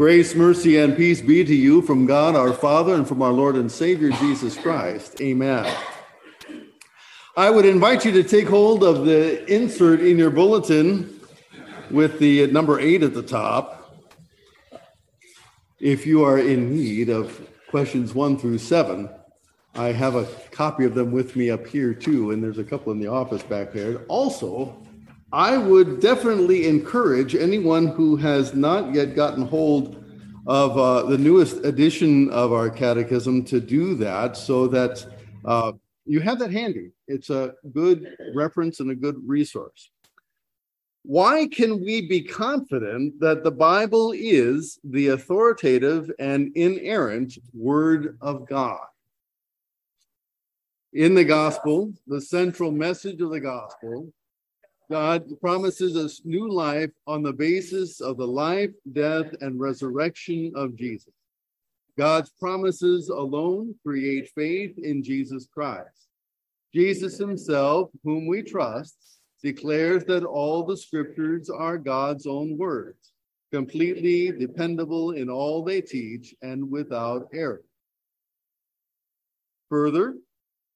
Grace, 0.00 0.34
mercy, 0.34 0.78
and 0.78 0.96
peace 0.96 1.20
be 1.20 1.44
to 1.44 1.54
you 1.54 1.82
from 1.82 2.06
God 2.06 2.34
our 2.34 2.54
Father 2.54 2.94
and 2.94 3.06
from 3.06 3.20
our 3.20 3.32
Lord 3.32 3.54
and 3.54 3.70
Savior 3.70 4.08
Jesus 4.12 4.56
Christ. 4.56 5.20
Amen. 5.20 5.70
I 7.36 7.50
would 7.50 7.66
invite 7.66 8.06
you 8.06 8.12
to 8.12 8.22
take 8.22 8.48
hold 8.48 8.82
of 8.82 9.04
the 9.04 9.44
insert 9.44 10.00
in 10.00 10.16
your 10.16 10.30
bulletin 10.30 11.20
with 11.90 12.18
the 12.18 12.46
number 12.46 12.80
eight 12.80 13.02
at 13.02 13.12
the 13.12 13.22
top. 13.22 13.94
If 15.78 16.06
you 16.06 16.24
are 16.24 16.38
in 16.38 16.74
need 16.74 17.10
of 17.10 17.38
questions 17.68 18.14
one 18.14 18.38
through 18.38 18.56
seven, 18.56 19.10
I 19.74 19.92
have 19.92 20.14
a 20.14 20.24
copy 20.50 20.86
of 20.86 20.94
them 20.94 21.12
with 21.12 21.36
me 21.36 21.50
up 21.50 21.66
here 21.66 21.92
too, 21.92 22.30
and 22.30 22.42
there's 22.42 22.56
a 22.56 22.64
couple 22.64 22.90
in 22.90 23.00
the 23.00 23.08
office 23.08 23.42
back 23.42 23.74
there. 23.74 23.98
Also, 24.06 24.79
I 25.32 25.56
would 25.56 26.00
definitely 26.00 26.66
encourage 26.66 27.36
anyone 27.36 27.86
who 27.86 28.16
has 28.16 28.52
not 28.52 28.92
yet 28.92 29.14
gotten 29.14 29.46
hold 29.46 30.04
of 30.46 30.76
uh, 30.76 31.04
the 31.04 31.18
newest 31.18 31.64
edition 31.64 32.28
of 32.30 32.52
our 32.52 32.68
catechism 32.68 33.44
to 33.44 33.60
do 33.60 33.94
that 33.96 34.36
so 34.36 34.66
that 34.66 35.06
uh, 35.44 35.72
you 36.04 36.18
have 36.18 36.40
that 36.40 36.50
handy. 36.50 36.90
It's 37.06 37.30
a 37.30 37.54
good 37.72 38.08
reference 38.34 38.80
and 38.80 38.90
a 38.90 38.96
good 38.96 39.16
resource. 39.24 39.92
Why 41.04 41.46
can 41.46 41.80
we 41.80 42.08
be 42.08 42.22
confident 42.22 43.20
that 43.20 43.44
the 43.44 43.52
Bible 43.52 44.12
is 44.14 44.80
the 44.82 45.08
authoritative 45.08 46.10
and 46.18 46.50
inerrant 46.56 47.38
Word 47.54 48.18
of 48.20 48.48
God? 48.48 48.84
In 50.92 51.14
the 51.14 51.24
gospel, 51.24 51.92
the 52.08 52.20
central 52.20 52.72
message 52.72 53.20
of 53.20 53.30
the 53.30 53.40
gospel 53.40 54.12
God 54.90 55.40
promises 55.40 55.96
us 55.96 56.20
new 56.24 56.50
life 56.50 56.90
on 57.06 57.22
the 57.22 57.32
basis 57.32 58.00
of 58.00 58.16
the 58.16 58.26
life, 58.26 58.72
death, 58.92 59.32
and 59.40 59.60
resurrection 59.60 60.50
of 60.56 60.74
Jesus. 60.74 61.14
God's 61.96 62.30
promises 62.40 63.08
alone 63.08 63.76
create 63.86 64.32
faith 64.34 64.76
in 64.78 65.04
Jesus 65.04 65.46
Christ. 65.54 66.08
Jesus 66.74 67.18
himself, 67.18 67.90
whom 68.02 68.26
we 68.26 68.42
trust, 68.42 68.96
declares 69.44 70.04
that 70.06 70.24
all 70.24 70.64
the 70.64 70.76
scriptures 70.76 71.48
are 71.48 71.78
God's 71.78 72.26
own 72.26 72.58
words, 72.58 73.12
completely 73.52 74.32
dependable 74.32 75.12
in 75.12 75.30
all 75.30 75.62
they 75.62 75.80
teach 75.80 76.34
and 76.42 76.68
without 76.68 77.28
error. 77.32 77.62
Further, 79.68 80.16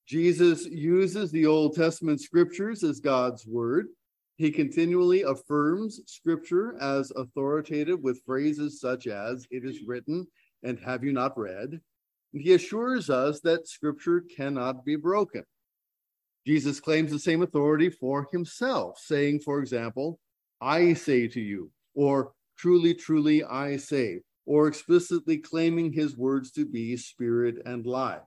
Jesus 0.06 0.66
uses 0.66 1.32
the 1.32 1.46
Old 1.46 1.74
Testament 1.74 2.20
scriptures 2.20 2.84
as 2.84 3.00
God's 3.00 3.44
word 3.44 3.88
he 4.36 4.50
continually 4.50 5.22
affirms 5.22 6.00
scripture 6.06 6.76
as 6.80 7.12
authoritative 7.12 8.00
with 8.00 8.22
phrases 8.26 8.80
such 8.80 9.06
as, 9.06 9.46
It 9.50 9.64
is 9.64 9.86
written, 9.86 10.26
and 10.62 10.78
have 10.80 11.04
you 11.04 11.12
not 11.12 11.38
read? 11.38 11.80
And 12.32 12.42
he 12.42 12.54
assures 12.54 13.10
us 13.10 13.40
that 13.40 13.68
scripture 13.68 14.24
cannot 14.36 14.84
be 14.84 14.96
broken. 14.96 15.44
Jesus 16.46 16.80
claims 16.80 17.12
the 17.12 17.18
same 17.18 17.42
authority 17.42 17.88
for 17.88 18.28
himself, 18.32 18.98
saying, 18.98 19.40
for 19.40 19.60
example, 19.60 20.18
I 20.60 20.94
say 20.94 21.28
to 21.28 21.40
you, 21.40 21.70
or 21.94 22.32
truly, 22.58 22.92
truly, 22.92 23.44
I 23.44 23.76
say, 23.76 24.20
or 24.46 24.66
explicitly 24.66 25.38
claiming 25.38 25.92
his 25.92 26.16
words 26.16 26.50
to 26.52 26.66
be 26.66 26.96
spirit 26.96 27.62
and 27.64 27.86
life. 27.86 28.22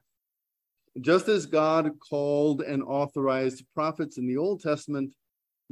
Just 1.01 1.27
as 1.27 1.45
God 1.45 1.91
called 1.99 2.61
and 2.61 2.81
authorized 2.81 3.65
prophets 3.75 4.17
in 4.17 4.25
the 4.25 4.37
Old 4.37 4.61
Testament 4.61 5.13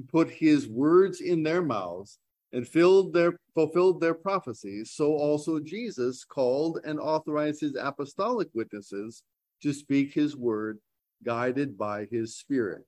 put 0.09 0.29
his 0.29 0.67
words 0.67 1.21
in 1.21 1.43
their 1.43 1.61
mouths 1.61 2.19
and 2.53 2.67
filled 2.67 3.13
their 3.13 3.37
fulfilled 3.53 4.01
their 4.01 4.13
prophecies 4.13 4.91
so 4.91 5.13
also 5.13 5.59
jesus 5.59 6.25
called 6.25 6.79
and 6.83 6.99
authorized 6.99 7.61
his 7.61 7.75
apostolic 7.79 8.49
witnesses 8.53 9.23
to 9.61 9.73
speak 9.73 10.13
his 10.13 10.35
word 10.35 10.79
guided 11.23 11.77
by 11.77 12.05
his 12.11 12.37
spirit. 12.37 12.85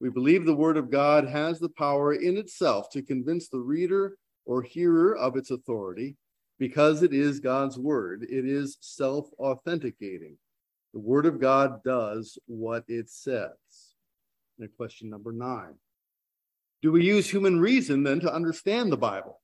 We 0.00 0.10
believe 0.10 0.44
the 0.44 0.54
word 0.54 0.76
of 0.76 0.90
god 0.90 1.26
has 1.28 1.58
the 1.58 1.68
power 1.68 2.14
in 2.14 2.36
itself 2.36 2.90
to 2.90 3.02
convince 3.02 3.48
the 3.48 3.60
reader 3.60 4.16
or 4.44 4.62
hearer 4.62 5.16
of 5.16 5.36
its 5.36 5.50
authority. 5.50 6.16
Because 6.58 7.04
it 7.04 7.12
is 7.12 7.38
god's 7.38 7.78
word 7.78 8.24
it 8.24 8.44
is 8.44 8.78
self-authenticating. 8.80 10.36
The 10.92 10.98
word 10.98 11.26
of 11.26 11.40
god 11.40 11.84
does 11.84 12.36
what 12.46 12.84
it 12.88 13.08
says. 13.08 13.52
And 14.58 14.68
question 14.76 15.10
number 15.10 15.30
nine 15.30 15.74
do 16.82 16.92
we 16.92 17.04
use 17.04 17.28
human 17.28 17.60
reason 17.60 18.02
then 18.02 18.20
to 18.20 18.32
understand 18.32 18.92
the 18.92 18.96
Bible? 18.96 19.40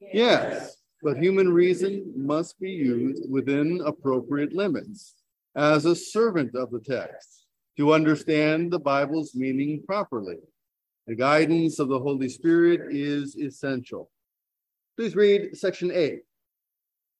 Yes. 0.00 0.12
yes. 0.14 0.76
But 1.02 1.16
human 1.16 1.50
reason 1.50 2.12
must 2.14 2.60
be 2.60 2.70
used 2.70 3.30
within 3.30 3.80
appropriate 3.84 4.52
limits 4.52 5.14
as 5.56 5.86
a 5.86 5.96
servant 5.96 6.54
of 6.54 6.70
the 6.70 6.80
text 6.80 7.46
to 7.78 7.94
understand 7.94 8.70
the 8.70 8.78
Bible's 8.78 9.34
meaning 9.34 9.82
properly. 9.86 10.36
The 11.06 11.14
guidance 11.14 11.78
of 11.78 11.88
the 11.88 11.98
Holy 11.98 12.28
Spirit 12.28 12.94
is 12.94 13.36
essential. 13.36 14.10
Please 14.96 15.16
read 15.16 15.56
section 15.56 15.90
A. 15.92 16.18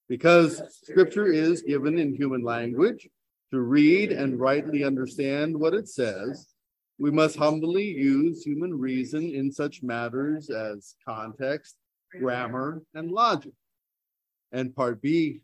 Because 0.09 0.63
scripture 0.85 1.33
is 1.33 1.63
given 1.63 1.99
in 1.99 2.15
human 2.15 2.43
language, 2.43 3.09
to 3.53 3.61
read 3.61 4.13
and 4.13 4.39
rightly 4.39 4.85
understand 4.85 5.59
what 5.59 5.75
it 5.75 5.89
says, 5.89 6.50
we 7.01 7.11
must 7.11 7.37
humbly 7.37 7.85
use 7.85 8.43
human 8.43 8.79
reason 8.79 9.35
in 9.35 9.51
such 9.51 9.83
matters 9.83 10.51
as 10.51 10.97
context, 11.03 11.77
grammar, 12.21 12.83
and 12.93 13.11
logic. 13.11 13.55
And 14.53 14.77
part 14.77 15.01
B, 15.01 15.41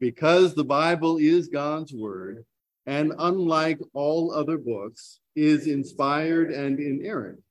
because 0.00 0.54
the 0.54 0.64
Bible 0.64 1.18
is 1.18 1.48
God's 1.48 1.92
word, 1.92 2.46
and 2.86 3.12
unlike 3.18 3.80
all 3.92 4.32
other 4.32 4.56
books, 4.56 5.20
is 5.36 5.66
inspired 5.66 6.50
and 6.50 6.80
inerrant, 6.80 7.42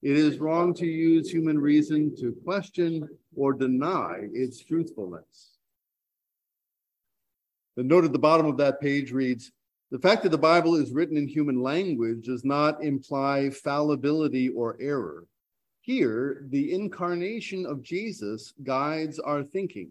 it 0.00 0.16
is 0.16 0.38
wrong 0.38 0.72
to 0.74 0.86
use 0.86 1.28
human 1.28 1.58
reason 1.58 2.14
to 2.20 2.36
question 2.44 3.08
or 3.34 3.54
deny 3.54 4.20
its 4.32 4.62
truthfulness. 4.62 5.56
The 7.76 7.82
note 7.82 8.04
at 8.04 8.12
the 8.12 8.20
bottom 8.20 8.46
of 8.46 8.58
that 8.58 8.80
page 8.80 9.10
reads 9.10 9.50
the 9.90 9.98
fact 9.98 10.22
that 10.22 10.28
the 10.28 10.38
Bible 10.38 10.74
is 10.74 10.92
written 10.92 11.16
in 11.16 11.26
human 11.26 11.62
language 11.62 12.26
does 12.26 12.44
not 12.44 12.84
imply 12.84 13.48
fallibility 13.48 14.50
or 14.50 14.76
error. 14.80 15.24
Here, 15.80 16.44
the 16.50 16.72
incarnation 16.72 17.64
of 17.64 17.82
Jesus 17.82 18.52
guides 18.62 19.18
our 19.18 19.42
thinking. 19.42 19.90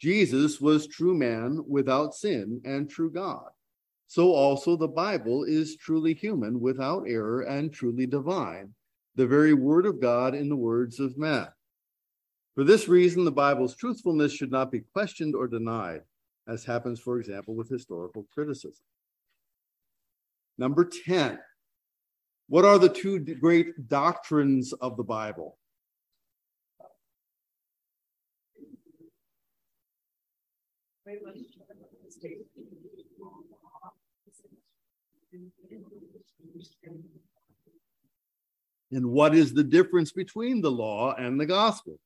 Jesus 0.00 0.60
was 0.60 0.86
true 0.86 1.16
man 1.16 1.64
without 1.66 2.14
sin 2.14 2.60
and 2.64 2.88
true 2.88 3.10
God. 3.10 3.48
So 4.06 4.32
also 4.32 4.76
the 4.76 4.86
Bible 4.86 5.42
is 5.42 5.76
truly 5.76 6.14
human 6.14 6.60
without 6.60 7.04
error 7.08 7.40
and 7.40 7.72
truly 7.72 8.06
divine, 8.06 8.72
the 9.16 9.26
very 9.26 9.52
word 9.52 9.84
of 9.84 10.00
God 10.00 10.36
in 10.36 10.48
the 10.48 10.56
words 10.56 11.00
of 11.00 11.18
man. 11.18 11.48
For 12.54 12.62
this 12.62 12.86
reason, 12.86 13.24
the 13.24 13.32
Bible's 13.32 13.74
truthfulness 13.74 14.32
should 14.32 14.52
not 14.52 14.70
be 14.70 14.80
questioned 14.92 15.34
or 15.34 15.48
denied, 15.48 16.02
as 16.46 16.64
happens, 16.64 17.00
for 17.00 17.18
example, 17.18 17.56
with 17.56 17.68
historical 17.68 18.26
criticism. 18.32 18.84
Number 20.58 20.84
10. 20.84 21.38
What 22.48 22.64
are 22.64 22.78
the 22.78 22.88
two 22.88 23.20
great 23.20 23.88
doctrines 23.88 24.72
of 24.72 24.96
the 24.96 25.04
Bible? 25.04 25.56
And 38.90 39.06
what 39.06 39.34
is 39.34 39.52
the 39.52 39.64
difference 39.64 40.12
between 40.12 40.60
the 40.60 40.70
law 40.70 41.14
and 41.14 41.38
the 41.38 41.46
gospel? 41.46 42.00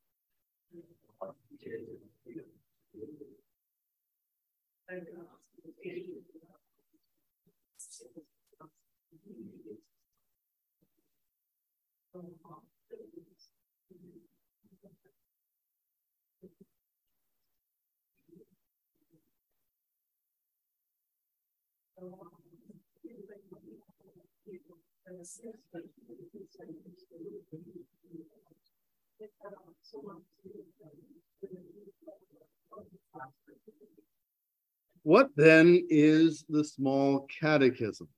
What 35.04 35.30
then 35.36 35.84
is 35.90 36.44
the 36.48 36.64
small 36.64 37.26
catechism? 37.40 38.08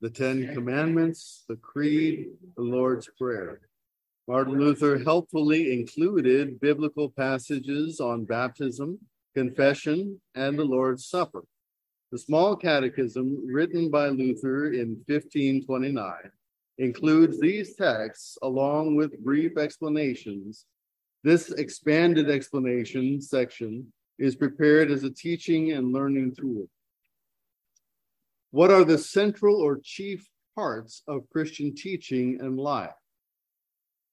The 0.00 0.10
Ten 0.10 0.52
Commandments, 0.52 1.44
the 1.48 1.56
Creed, 1.56 2.28
the 2.56 2.62
Lord's 2.62 3.08
Prayer. 3.18 3.60
Martin 4.28 4.58
Luther 4.58 4.98
helpfully 5.02 5.72
included 5.72 6.60
biblical 6.60 7.08
passages 7.08 8.00
on 8.00 8.24
baptism, 8.24 8.98
confession, 9.34 10.20
and 10.34 10.58
the 10.58 10.64
Lord's 10.64 11.06
Supper. 11.06 11.44
The 12.12 12.18
Small 12.18 12.56
Catechism, 12.56 13.46
written 13.46 13.90
by 13.90 14.08
Luther 14.08 14.72
in 14.72 15.02
1529, 15.06 16.14
includes 16.78 17.40
these 17.40 17.74
texts 17.74 18.36
along 18.42 18.96
with 18.96 19.18
brief 19.24 19.56
explanations. 19.56 20.66
This 21.24 21.52
expanded 21.52 22.28
explanation 22.28 23.20
section 23.20 23.92
is 24.18 24.36
prepared 24.36 24.90
as 24.90 25.04
a 25.04 25.10
teaching 25.10 25.72
and 25.72 25.92
learning 25.92 26.34
tool. 26.34 26.68
What 28.56 28.70
are 28.70 28.84
the 28.86 28.96
central 28.96 29.56
or 29.56 29.80
chief 29.84 30.26
parts 30.54 31.02
of 31.06 31.28
Christian 31.28 31.74
teaching 31.74 32.38
and 32.40 32.58
life? 32.58 32.96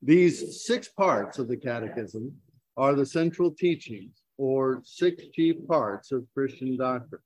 These 0.02 0.66
six 0.66 0.90
parts 0.90 1.40
of 1.40 1.48
the 1.48 1.56
Catechism 1.56 2.30
are 2.76 2.94
the 2.94 3.06
central 3.06 3.52
teachings 3.52 4.22
or 4.38 4.82
six 4.84 5.24
chief 5.32 5.66
parts 5.66 6.12
of 6.12 6.28
Christian 6.34 6.76
doctrine. 6.76 7.22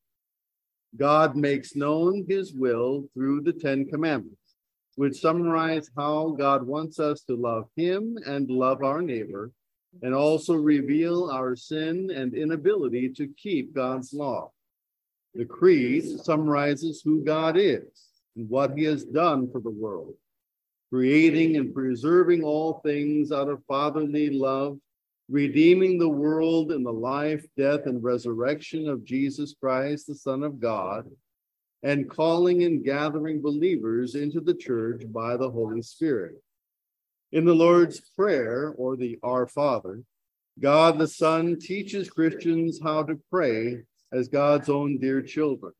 God 0.95 1.35
makes 1.35 1.75
known 1.75 2.23
his 2.29 2.53
will 2.53 3.09
through 3.15 3.41
the 3.41 3.53
Ten 3.53 3.87
Commandments, 3.87 4.53
which 4.93 5.19
summarize 5.19 5.89
how 5.97 6.35
God 6.37 6.61
wants 6.67 6.99
us 6.99 7.21
to 7.21 7.35
love 7.35 7.67
him 7.75 8.15
and 8.27 8.47
love 8.47 8.83
our 8.83 9.01
neighbor, 9.01 9.51
and 10.03 10.13
also 10.13 10.53
reveal 10.53 11.31
our 11.31 11.55
sin 11.55 12.11
and 12.13 12.35
inability 12.35 13.09
to 13.13 13.27
keep 13.41 13.73
God's 13.73 14.13
law. 14.13 14.51
The 15.37 15.45
Creed 15.45 16.19
summarizes 16.21 17.03
who 17.05 17.23
God 17.23 17.57
is 17.57 18.09
and 18.35 18.49
what 18.49 18.75
he 18.75 18.85
has 18.85 19.05
done 19.05 19.51
for 19.51 19.61
the 19.61 19.69
world, 19.69 20.15
creating 20.89 21.57
and 21.57 21.75
preserving 21.75 22.43
all 22.43 22.81
things 22.83 23.31
out 23.31 23.47
of 23.47 23.63
fatherly 23.67 24.31
love, 24.31 24.79
redeeming 25.29 25.99
the 25.99 26.09
world 26.09 26.71
in 26.71 26.81
the 26.81 26.91
life, 26.91 27.45
death, 27.55 27.81
and 27.85 28.03
resurrection 28.03 28.89
of 28.89 29.05
Jesus 29.05 29.53
Christ, 29.61 30.07
the 30.07 30.15
Son 30.15 30.41
of 30.41 30.59
God, 30.59 31.07
and 31.83 32.09
calling 32.09 32.63
and 32.63 32.83
gathering 32.83 33.39
believers 33.39 34.15
into 34.15 34.41
the 34.41 34.55
church 34.55 35.03
by 35.05 35.37
the 35.37 35.51
Holy 35.51 35.83
Spirit. 35.83 36.41
In 37.31 37.45
the 37.45 37.53
Lord's 37.53 37.99
Prayer, 37.99 38.73
or 38.75 38.95
the 38.95 39.19
Our 39.21 39.45
Father, 39.45 40.01
God 40.59 40.97
the 40.97 41.07
Son 41.07 41.59
teaches 41.59 42.09
Christians 42.09 42.79
how 42.81 43.03
to 43.03 43.19
pray 43.29 43.83
as 44.12 44.27
God's 44.27 44.69
own 44.69 44.98
dear 45.00 45.21
children, 45.21 45.74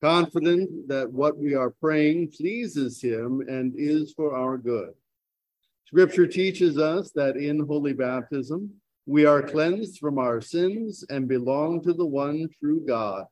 confident 0.00 0.88
that 0.88 1.10
what 1.10 1.36
we 1.36 1.54
are 1.54 1.70
praying 1.70 2.32
pleases 2.36 3.00
Him 3.00 3.42
and 3.48 3.72
is 3.76 4.12
for 4.14 4.36
our 4.36 4.58
good. 4.58 4.90
Scripture 5.86 6.26
teaches 6.26 6.78
us 6.78 7.12
that 7.12 7.36
in 7.36 7.66
holy 7.66 7.92
baptism, 7.92 8.70
we 9.06 9.26
are 9.26 9.42
cleansed 9.42 9.98
from 9.98 10.18
our 10.18 10.40
sins 10.40 11.04
and 11.10 11.28
belong 11.28 11.82
to 11.82 11.92
the 11.92 12.06
one 12.06 12.48
true 12.58 12.84
God, 12.86 13.24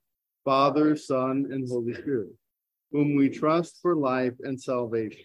Father, 0.45 0.97
Son, 0.97 1.47
and 1.51 1.69
Holy 1.69 1.95
Spirit, 1.95 2.35
whom 2.93 3.17
we 3.17 3.29
trust 3.29 3.79
for 3.81 3.97
life 3.97 4.35
and 4.41 4.61
salvation. 4.61 5.25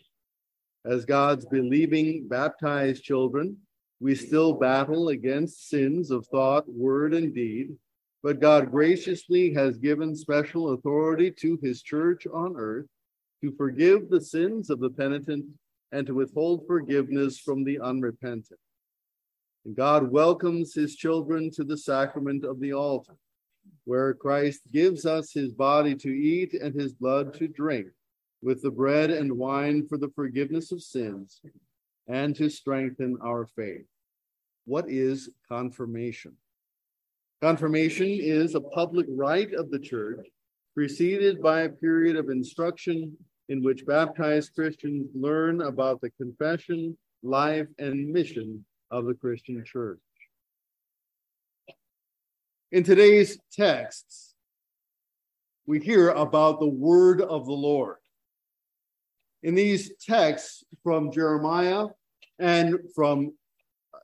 As 0.86 1.04
God's 1.04 1.46
believing, 1.46 2.28
baptized 2.28 3.04
children, 3.04 3.58
we 4.00 4.14
still 4.14 4.54
battle 4.54 5.10
against 5.10 5.70
sins 5.70 6.12
of 6.12 6.28
thought, 6.28 6.66
word, 6.68 7.14
and 7.14 7.34
deed 7.34 7.76
but 8.26 8.40
God 8.40 8.72
graciously 8.72 9.54
has 9.54 9.78
given 9.78 10.16
special 10.16 10.74
authority 10.74 11.30
to 11.30 11.60
his 11.62 11.84
church 11.84 12.26
on 12.26 12.56
earth 12.58 12.88
to 13.44 13.52
forgive 13.52 14.10
the 14.10 14.20
sins 14.20 14.72
of 14.72 14.80
the 14.80 14.90
penitent 14.90 15.46
and 15.92 16.08
to 16.08 16.16
withhold 16.16 16.66
forgiveness 16.66 17.38
from 17.38 17.64
the 17.64 17.80
unrepentant. 17.80 18.60
And 19.64 19.76
God 19.76 20.10
welcomes 20.10 20.74
his 20.74 20.96
children 20.96 21.52
to 21.52 21.64
the 21.64 21.78
sacrament 21.78 22.44
of 22.44 22.60
the 22.60 22.74
altar, 22.74 23.16
where 23.84 24.16
Christ 24.16 24.62
gives 24.72 25.06
us 25.06 25.32
his 25.32 25.52
body 25.52 25.94
to 25.94 26.10
eat 26.10 26.56
and 26.56 26.74
his 26.74 26.94
blood 26.94 27.32
to 27.36 27.48
drink, 27.48 27.90
with 28.42 28.64
the 28.64 28.72
bread 28.72 29.12
and 29.12 29.38
wine 29.38 29.86
for 29.88 30.00
the 30.00 30.10
forgiveness 30.16 30.72
of 30.72 30.82
sins 30.82 31.42
and 32.08 32.36
to 32.38 32.50
strengthen 32.50 33.20
our 33.24 33.46
faith. 33.46 33.86
What 34.66 34.90
is 34.90 35.30
confirmation? 35.48 36.36
Confirmation 37.46 38.08
is 38.10 38.56
a 38.56 38.60
public 38.60 39.06
rite 39.08 39.54
of 39.54 39.70
the 39.70 39.78
church, 39.78 40.26
preceded 40.74 41.44
by 41.44 41.62
a 41.62 41.70
period 41.70 42.16
of 42.16 42.30
instruction 42.30 43.16
in 43.50 43.64
which 43.64 43.86
baptized 43.86 44.56
Christians 44.56 45.12
learn 45.14 45.62
about 45.62 46.02
the 46.02 46.10
confession, 46.20 46.98
life, 47.22 47.68
and 47.78 48.12
mission 48.12 48.66
of 48.90 49.06
the 49.06 49.14
Christian 49.14 49.64
church. 49.64 50.00
In 52.72 52.82
today's 52.84 53.38
texts, 53.56 54.34
we 55.68 55.80
hear 55.80 56.10
about 56.10 56.60
the 56.60 56.68
word 56.68 57.22
of 57.22 57.46
the 57.46 57.54
Lord. 57.54 57.98
In 59.44 59.54
these 59.54 59.92
texts 60.04 60.64
from 60.82 61.12
Jeremiah 61.12 61.90
and 62.40 62.80
from 62.96 63.36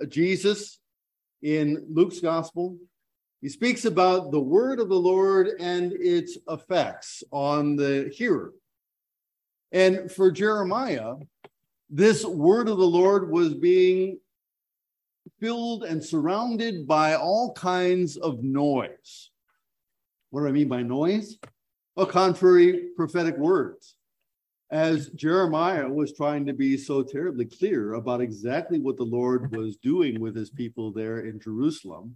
Jesus 0.09 0.77
in 1.41 1.83
Luke's 1.89 2.19
gospel, 2.19 2.77
he 3.41 3.49
speaks 3.49 3.85
about 3.85 4.31
the 4.31 4.39
word 4.39 4.79
of 4.79 4.87
the 4.87 4.99
Lord 4.99 5.49
and 5.59 5.93
its 5.93 6.37
effects 6.47 7.23
on 7.31 7.75
the 7.75 8.11
hearer. 8.15 8.53
And 9.71 10.11
for 10.11 10.31
Jeremiah, 10.31 11.15
this 11.89 12.23
word 12.23 12.69
of 12.69 12.77
the 12.77 12.85
Lord 12.85 13.31
was 13.31 13.55
being 13.55 14.19
filled 15.39 15.83
and 15.83 16.03
surrounded 16.03 16.87
by 16.87 17.15
all 17.15 17.53
kinds 17.53 18.15
of 18.15 18.43
noise. 18.43 19.31
What 20.29 20.41
do 20.41 20.47
I 20.47 20.51
mean 20.51 20.67
by 20.67 20.83
noise? 20.83 21.37
A 21.97 22.05
contrary 22.05 22.89
prophetic 22.95 23.37
words. 23.37 23.95
As 24.69 25.09
Jeremiah 25.09 25.89
was 25.89 26.13
trying 26.13 26.45
to 26.45 26.53
be 26.53 26.77
so 26.77 27.01
terribly 27.01 27.45
clear 27.45 27.95
about 27.95 28.21
exactly 28.21 28.79
what 28.79 28.97
the 28.97 29.03
Lord 29.03 29.53
was 29.55 29.77
doing 29.77 30.21
with 30.21 30.35
his 30.35 30.49
people 30.49 30.93
there 30.93 31.21
in 31.21 31.39
Jerusalem, 31.39 32.15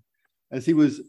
as 0.51 0.65
he 0.65 0.73
was 0.73 1.01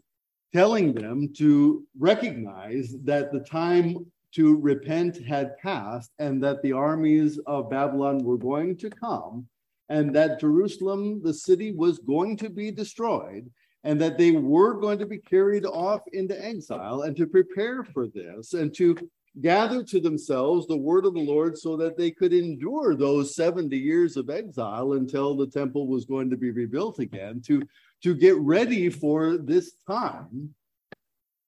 telling 0.53 0.93
them 0.93 1.31
to 1.37 1.85
recognize 1.97 2.95
that 3.03 3.31
the 3.31 3.41
time 3.41 4.05
to 4.33 4.55
repent 4.57 5.23
had 5.25 5.57
passed 5.57 6.11
and 6.19 6.43
that 6.43 6.61
the 6.61 6.71
armies 6.71 7.39
of 7.47 7.69
Babylon 7.69 8.23
were 8.23 8.37
going 8.37 8.77
to 8.77 8.89
come 8.89 9.47
and 9.89 10.15
that 10.15 10.39
Jerusalem, 10.39 11.21
the 11.23 11.33
city, 11.33 11.71
was 11.71 11.99
going 11.99 12.37
to 12.37 12.49
be 12.49 12.71
destroyed 12.71 13.49
and 13.83 14.01
that 14.01 14.17
they 14.17 14.31
were 14.31 14.73
going 14.73 14.99
to 14.99 15.05
be 15.05 15.17
carried 15.17 15.65
off 15.65 16.01
into 16.11 16.45
exile 16.45 17.03
and 17.03 17.15
to 17.15 17.25
prepare 17.25 17.83
for 17.83 18.07
this 18.07 18.53
and 18.53 18.73
to 18.75 18.97
gather 19.41 19.83
to 19.83 19.99
themselves 19.99 20.67
the 20.67 20.75
word 20.75 21.05
of 21.05 21.13
the 21.13 21.19
Lord 21.19 21.57
so 21.57 21.77
that 21.77 21.95
they 21.95 22.11
could 22.11 22.33
endure 22.33 22.95
those 22.95 23.35
70 23.35 23.77
years 23.77 24.17
of 24.17 24.29
exile 24.29 24.93
until 24.93 25.35
the 25.35 25.47
temple 25.47 25.87
was 25.87 26.05
going 26.05 26.29
to 26.29 26.37
be 26.37 26.51
rebuilt 26.51 26.99
again, 26.99 27.41
to 27.45 27.61
to 28.03 28.15
get 28.15 28.37
ready 28.37 28.89
for 28.89 29.37
this 29.37 29.73
time, 29.87 30.53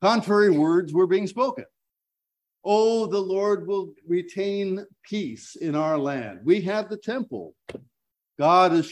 contrary 0.02 0.50
words 0.50 0.94
were 0.94 1.08
being 1.08 1.28
spoken. 1.28 1.66
Oh, 2.66 3.06
the 3.06 3.20
Lord 3.20 3.68
will 3.68 3.94
retain 4.08 4.86
peace 5.04 5.56
in 5.56 5.76
our 5.76 5.98
land. 5.98 6.42
We 6.44 6.62
have 6.62 6.90
the 6.90 6.98
temple. 6.98 7.56
God 8.38 8.74
is 8.74 8.90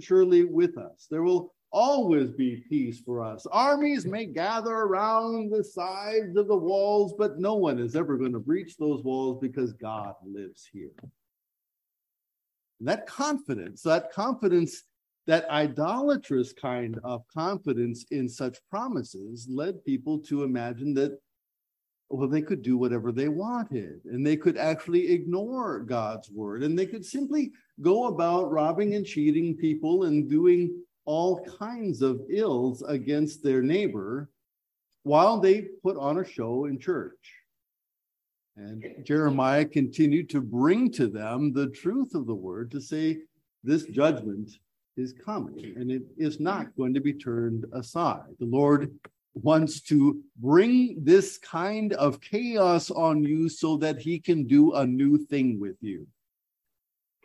surely 0.00 0.44
with 0.44 0.76
us. 0.78 1.06
There 1.10 1.22
will 1.22 1.54
always 1.70 2.30
be 2.30 2.64
peace 2.68 3.00
for 3.00 3.22
us. 3.22 3.46
Armies 3.50 4.06
may 4.06 4.26
gather 4.26 4.72
around 4.72 5.50
the 5.50 5.64
sides 5.64 6.36
of 6.36 6.48
the 6.48 6.56
walls, 6.56 7.14
but 7.18 7.38
no 7.38 7.54
one 7.54 7.78
is 7.78 7.96
ever 7.96 8.16
going 8.16 8.32
to 8.32 8.38
breach 8.38 8.76
those 8.76 9.02
walls 9.02 9.38
because 9.40 9.72
God 9.74 10.14
lives 10.24 10.68
here. 10.72 10.92
And 12.78 12.88
that 12.88 13.06
confidence, 13.06 13.82
that 13.82 14.12
confidence 14.12 14.84
that 15.26 15.48
idolatrous 15.50 16.52
kind 16.52 16.98
of 17.02 17.22
confidence 17.32 18.04
in 18.10 18.28
such 18.28 18.58
promises 18.70 19.46
led 19.50 19.84
people 19.84 20.18
to 20.20 20.44
imagine 20.44 20.94
that 20.94 21.18
well 22.08 22.28
they 22.28 22.42
could 22.42 22.62
do 22.62 22.76
whatever 22.78 23.10
they 23.10 23.28
wanted 23.28 24.00
and 24.04 24.24
they 24.24 24.36
could 24.36 24.56
actually 24.56 25.10
ignore 25.10 25.80
god's 25.80 26.30
word 26.30 26.62
and 26.62 26.78
they 26.78 26.86
could 26.86 27.04
simply 27.04 27.50
go 27.82 28.06
about 28.06 28.50
robbing 28.50 28.94
and 28.94 29.04
cheating 29.04 29.56
people 29.56 30.04
and 30.04 30.30
doing 30.30 30.70
all 31.04 31.44
kinds 31.44 32.02
of 32.02 32.20
ills 32.28 32.82
against 32.82 33.42
their 33.42 33.62
neighbor 33.62 34.28
while 35.04 35.38
they 35.38 35.62
put 35.82 35.96
on 35.96 36.18
a 36.18 36.24
show 36.24 36.64
in 36.66 36.78
church. 36.78 37.32
And 38.56 38.84
jeremiah 39.04 39.64
continued 39.64 40.30
to 40.30 40.40
bring 40.40 40.90
to 40.92 41.06
them 41.06 41.52
the 41.52 41.68
truth 41.68 42.14
of 42.14 42.26
the 42.26 42.34
word 42.34 42.70
to 42.72 42.80
say 42.80 43.18
this 43.62 43.84
judgment 43.84 44.50
is 44.96 45.12
coming 45.12 45.74
and 45.76 45.90
it 45.90 46.02
is 46.16 46.40
not 46.40 46.74
going 46.76 46.94
to 46.94 47.00
be 47.00 47.12
turned 47.12 47.64
aside. 47.72 48.24
The 48.38 48.46
Lord 48.46 48.90
wants 49.34 49.80
to 49.82 50.20
bring 50.38 50.96
this 51.04 51.38
kind 51.38 51.92
of 51.94 52.20
chaos 52.20 52.90
on 52.90 53.22
you 53.22 53.48
so 53.48 53.76
that 53.76 53.98
he 53.98 54.18
can 54.18 54.46
do 54.46 54.72
a 54.74 54.86
new 54.86 55.18
thing 55.18 55.60
with 55.60 55.76
you. 55.82 56.06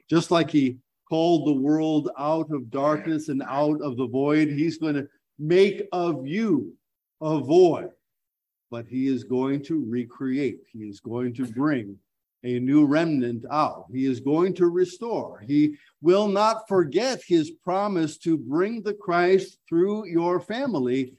Just 0.09 0.29
like 0.29 0.49
he 0.49 0.77
called 1.07 1.47
the 1.47 1.61
world 1.61 2.09
out 2.17 2.51
of 2.51 2.69
darkness 2.69 3.29
and 3.29 3.41
out 3.47 3.81
of 3.81 3.95
the 3.95 4.07
void, 4.07 4.49
he's 4.49 4.77
going 4.77 4.95
to 4.95 5.07
make 5.39 5.87
of 5.93 6.27
you 6.27 6.73
a 7.21 7.39
void. 7.39 7.91
But 8.69 8.87
he 8.87 9.07
is 9.07 9.23
going 9.23 9.63
to 9.65 9.85
recreate, 9.87 10.59
he 10.71 10.79
is 10.79 10.99
going 10.99 11.33
to 11.35 11.45
bring 11.45 11.97
a 12.43 12.59
new 12.59 12.85
remnant 12.85 13.45
out. 13.51 13.85
He 13.91 14.05
is 14.05 14.19
going 14.19 14.55
to 14.55 14.67
restore. 14.67 15.43
He 15.47 15.75
will 16.01 16.27
not 16.27 16.67
forget 16.67 17.21
his 17.25 17.51
promise 17.51 18.17
to 18.19 18.37
bring 18.37 18.81
the 18.81 18.93
Christ 18.93 19.59
through 19.69 20.07
your 20.07 20.39
family, 20.39 21.13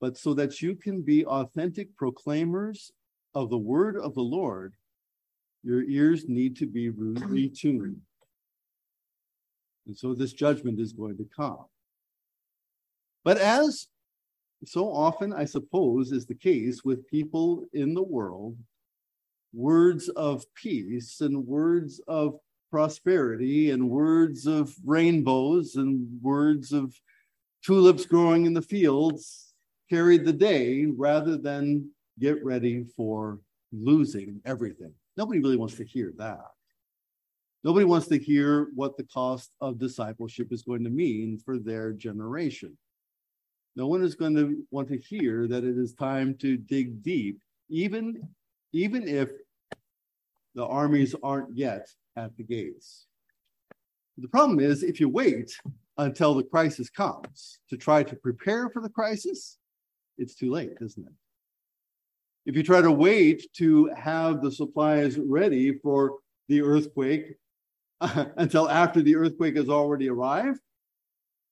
but 0.00 0.18
so 0.18 0.34
that 0.34 0.60
you 0.60 0.74
can 0.74 1.02
be 1.02 1.24
authentic 1.24 1.96
proclaimers 1.96 2.92
of 3.34 3.50
the 3.50 3.58
word 3.58 3.96
of 3.96 4.14
the 4.14 4.22
Lord, 4.22 4.74
your 5.62 5.82
ears 5.84 6.28
need 6.28 6.56
to 6.56 6.66
be 6.66 6.90
retuned. 6.90 8.00
And 9.86 9.96
so 9.96 10.14
this 10.14 10.32
judgment 10.32 10.80
is 10.80 10.92
going 10.92 11.16
to 11.16 11.28
come. 11.34 11.64
But 13.24 13.38
as 13.38 13.88
so 14.64 14.92
often, 14.92 15.32
I 15.32 15.44
suppose, 15.44 16.12
is 16.12 16.26
the 16.26 16.34
case 16.34 16.84
with 16.84 17.08
people 17.08 17.64
in 17.72 17.94
the 17.94 18.02
world, 18.02 18.56
words 19.52 20.08
of 20.10 20.44
peace 20.54 21.20
and 21.20 21.46
words 21.46 22.00
of 22.08 22.38
prosperity 22.70 23.70
and 23.70 23.90
words 23.90 24.46
of 24.46 24.74
rainbows 24.84 25.76
and 25.76 26.06
words 26.22 26.72
of 26.72 26.94
tulips 27.64 28.06
growing 28.06 28.46
in 28.46 28.54
the 28.54 28.62
fields 28.62 29.52
carried 29.90 30.24
the 30.24 30.32
day 30.32 30.86
rather 30.86 31.36
than 31.36 31.90
get 32.18 32.42
ready 32.44 32.84
for 32.96 33.38
losing 33.72 34.40
everything. 34.44 34.92
Nobody 35.16 35.40
really 35.40 35.56
wants 35.56 35.76
to 35.76 35.84
hear 35.84 36.12
that. 36.16 36.40
Nobody 37.64 37.84
wants 37.84 38.08
to 38.08 38.18
hear 38.18 38.68
what 38.74 38.96
the 38.96 39.04
cost 39.04 39.52
of 39.60 39.78
discipleship 39.78 40.52
is 40.52 40.62
going 40.62 40.82
to 40.84 40.90
mean 40.90 41.38
for 41.38 41.58
their 41.58 41.92
generation. 41.92 42.76
No 43.76 43.86
one 43.86 44.02
is 44.02 44.14
going 44.14 44.34
to 44.36 44.64
want 44.70 44.88
to 44.88 44.98
hear 44.98 45.46
that 45.46 45.64
it 45.64 45.78
is 45.78 45.94
time 45.94 46.34
to 46.38 46.56
dig 46.56 47.02
deep, 47.02 47.40
even, 47.68 48.28
even 48.72 49.06
if 49.06 49.30
the 50.54 50.66
armies 50.66 51.14
aren't 51.22 51.56
yet 51.56 51.88
at 52.16 52.36
the 52.36 52.42
gates. 52.42 53.06
The 54.18 54.28
problem 54.28 54.60
is, 54.60 54.82
if 54.82 55.00
you 55.00 55.08
wait 55.08 55.56
until 55.98 56.34
the 56.34 56.42
crisis 56.42 56.90
comes 56.90 57.60
to 57.70 57.76
try 57.76 58.02
to 58.02 58.16
prepare 58.16 58.68
for 58.68 58.82
the 58.82 58.88
crisis, 58.88 59.58
it's 60.18 60.34
too 60.34 60.50
late, 60.50 60.72
isn't 60.80 61.06
it? 61.06 61.12
If 62.44 62.56
you 62.56 62.62
try 62.62 62.80
to 62.82 62.90
wait 62.90 63.46
to 63.54 63.86
have 63.96 64.42
the 64.42 64.50
supplies 64.50 65.18
ready 65.18 65.78
for 65.78 66.18
the 66.48 66.60
earthquake 66.62 67.36
until 68.00 68.68
after 68.68 69.00
the 69.00 69.16
earthquake 69.16 69.56
has 69.56 69.68
already 69.68 70.08
arrived, 70.08 70.60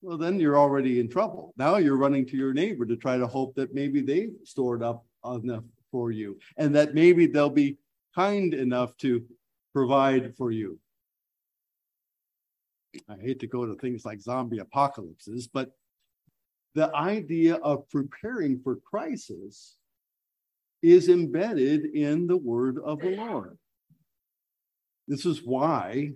well, 0.02 0.18
then 0.18 0.40
you're 0.40 0.58
already 0.58 0.98
in 0.98 1.08
trouble. 1.08 1.52
Now 1.56 1.76
you're 1.76 1.96
running 1.96 2.26
to 2.26 2.36
your 2.36 2.52
neighbor 2.52 2.84
to 2.86 2.96
try 2.96 3.18
to 3.18 3.26
hope 3.26 3.54
that 3.54 3.74
maybe 3.74 4.00
they've 4.00 4.34
stored 4.44 4.82
up 4.82 5.04
enough 5.24 5.64
for 5.90 6.10
you 6.10 6.38
and 6.56 6.74
that 6.74 6.94
maybe 6.94 7.26
they'll 7.26 7.50
be 7.50 7.76
kind 8.14 8.54
enough 8.54 8.96
to 8.98 9.24
provide 9.72 10.34
for 10.36 10.50
you. 10.50 10.78
I 13.08 13.16
hate 13.20 13.40
to 13.40 13.46
go 13.46 13.66
to 13.66 13.74
things 13.74 14.04
like 14.04 14.20
zombie 14.20 14.58
apocalypses, 14.58 15.46
but 15.46 15.70
the 16.74 16.94
idea 16.94 17.56
of 17.56 17.88
preparing 17.88 18.60
for 18.60 18.76
crisis 18.76 19.76
is 20.82 21.08
embedded 21.08 21.84
in 21.84 22.26
the 22.26 22.36
word 22.36 22.78
of 22.84 23.00
the 23.00 23.16
Lord. 23.16 23.58
This 25.06 25.26
is 25.26 25.42
why 25.44 26.12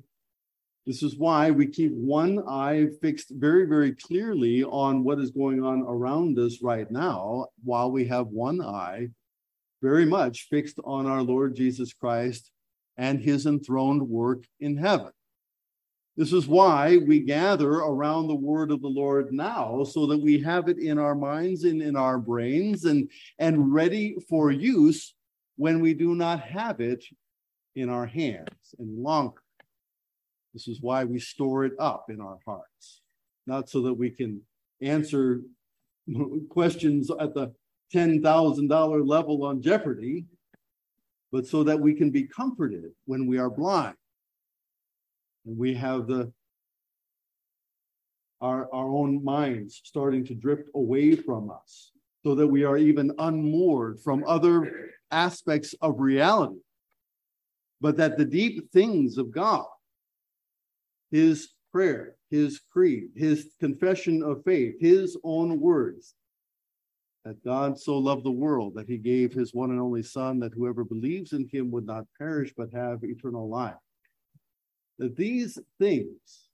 this 0.86 1.02
is 1.02 1.16
why 1.16 1.50
we 1.50 1.66
keep 1.66 1.92
one 1.92 2.42
eye 2.46 2.88
fixed 3.00 3.30
very, 3.30 3.64
very 3.64 3.92
clearly 3.92 4.64
on 4.64 5.02
what 5.02 5.18
is 5.18 5.30
going 5.30 5.64
on 5.64 5.80
around 5.80 6.38
us 6.38 6.62
right 6.62 6.90
now, 6.90 7.46
while 7.64 7.90
we 7.90 8.04
have 8.08 8.26
one 8.26 8.60
eye 8.60 9.08
very 9.84 10.06
much 10.06 10.48
fixed 10.48 10.80
on 10.82 11.04
our 11.04 11.20
Lord 11.20 11.54
Jesus 11.54 11.92
Christ 11.92 12.50
and 12.96 13.20
his 13.20 13.44
enthroned 13.44 14.00
work 14.08 14.44
in 14.58 14.78
heaven. 14.78 15.10
This 16.16 16.32
is 16.32 16.46
why 16.46 16.96
we 16.96 17.20
gather 17.20 17.70
around 17.70 18.28
the 18.28 18.34
word 18.34 18.70
of 18.70 18.80
the 18.80 18.88
Lord 18.88 19.30
now, 19.30 19.84
so 19.84 20.06
that 20.06 20.22
we 20.22 20.40
have 20.40 20.68
it 20.68 20.78
in 20.78 20.98
our 20.98 21.14
minds 21.14 21.64
and 21.64 21.82
in 21.82 21.96
our 21.96 22.16
brains 22.16 22.86
and, 22.86 23.10
and 23.38 23.74
ready 23.74 24.16
for 24.26 24.50
use 24.50 25.14
when 25.56 25.80
we 25.80 25.92
do 25.92 26.14
not 26.14 26.40
have 26.40 26.80
it 26.80 27.04
in 27.76 27.90
our 27.90 28.06
hands 28.06 28.74
any 28.80 28.96
longer. 28.96 29.42
This 30.54 30.66
is 30.66 30.80
why 30.80 31.04
we 31.04 31.18
store 31.18 31.66
it 31.66 31.74
up 31.78 32.06
in 32.08 32.22
our 32.22 32.38
hearts, 32.46 33.02
not 33.46 33.68
so 33.68 33.82
that 33.82 33.94
we 33.94 34.08
can 34.08 34.40
answer 34.80 35.42
questions 36.48 37.10
at 37.20 37.34
the 37.34 37.52
$10,000 37.92 39.08
level 39.08 39.44
on 39.44 39.60
Jeopardy, 39.60 40.26
but 41.32 41.46
so 41.46 41.64
that 41.64 41.80
we 41.80 41.94
can 41.94 42.10
be 42.10 42.24
comforted 42.24 42.92
when 43.06 43.26
we 43.26 43.38
are 43.38 43.50
blind. 43.50 43.96
And 45.46 45.58
we 45.58 45.74
have 45.74 46.06
the 46.06 46.32
our, 48.40 48.68
our 48.74 48.88
own 48.88 49.24
minds 49.24 49.80
starting 49.84 50.24
to 50.26 50.34
drift 50.34 50.68
away 50.74 51.16
from 51.16 51.50
us 51.50 51.92
so 52.22 52.34
that 52.34 52.46
we 52.46 52.64
are 52.64 52.76
even 52.76 53.12
unmoored 53.18 54.00
from 54.00 54.22
other 54.26 54.90
aspects 55.10 55.74
of 55.80 55.98
reality. 55.98 56.60
But 57.80 57.96
that 57.96 58.18
the 58.18 58.24
deep 58.24 58.70
things 58.72 59.18
of 59.18 59.30
God 59.30 59.66
his 61.10 61.50
prayer, 61.70 62.16
his 62.28 62.60
creed, 62.72 63.10
his 63.14 63.50
confession 63.60 64.20
of 64.22 64.42
faith, 64.44 64.74
his 64.80 65.16
own 65.22 65.60
words 65.60 66.14
that 67.24 67.42
God 67.42 67.78
so 67.78 67.96
loved 67.96 68.24
the 68.24 68.30
world 68.30 68.74
that 68.74 68.88
he 68.88 68.98
gave 68.98 69.32
his 69.32 69.54
one 69.54 69.70
and 69.70 69.80
only 69.80 70.02
Son, 70.02 70.38
that 70.40 70.52
whoever 70.52 70.84
believes 70.84 71.32
in 71.32 71.48
him 71.48 71.70
would 71.70 71.86
not 71.86 72.04
perish 72.18 72.52
but 72.56 72.72
have 72.72 73.02
eternal 73.02 73.48
life. 73.48 73.74
That 74.98 75.16
these 75.16 75.58
things 75.78 76.48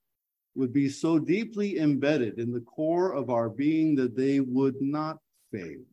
would 0.55 0.73
be 0.73 0.89
so 0.89 1.19
deeply 1.19 1.79
embedded 1.79 2.39
in 2.39 2.53
the 2.53 2.61
core 2.61 3.13
of 3.13 3.31
our 3.31 3.49
being 3.49 3.95
that 3.97 4.17
they 4.17 4.41
would 4.41 4.81
not 4.81 5.19
fade, 5.53 5.85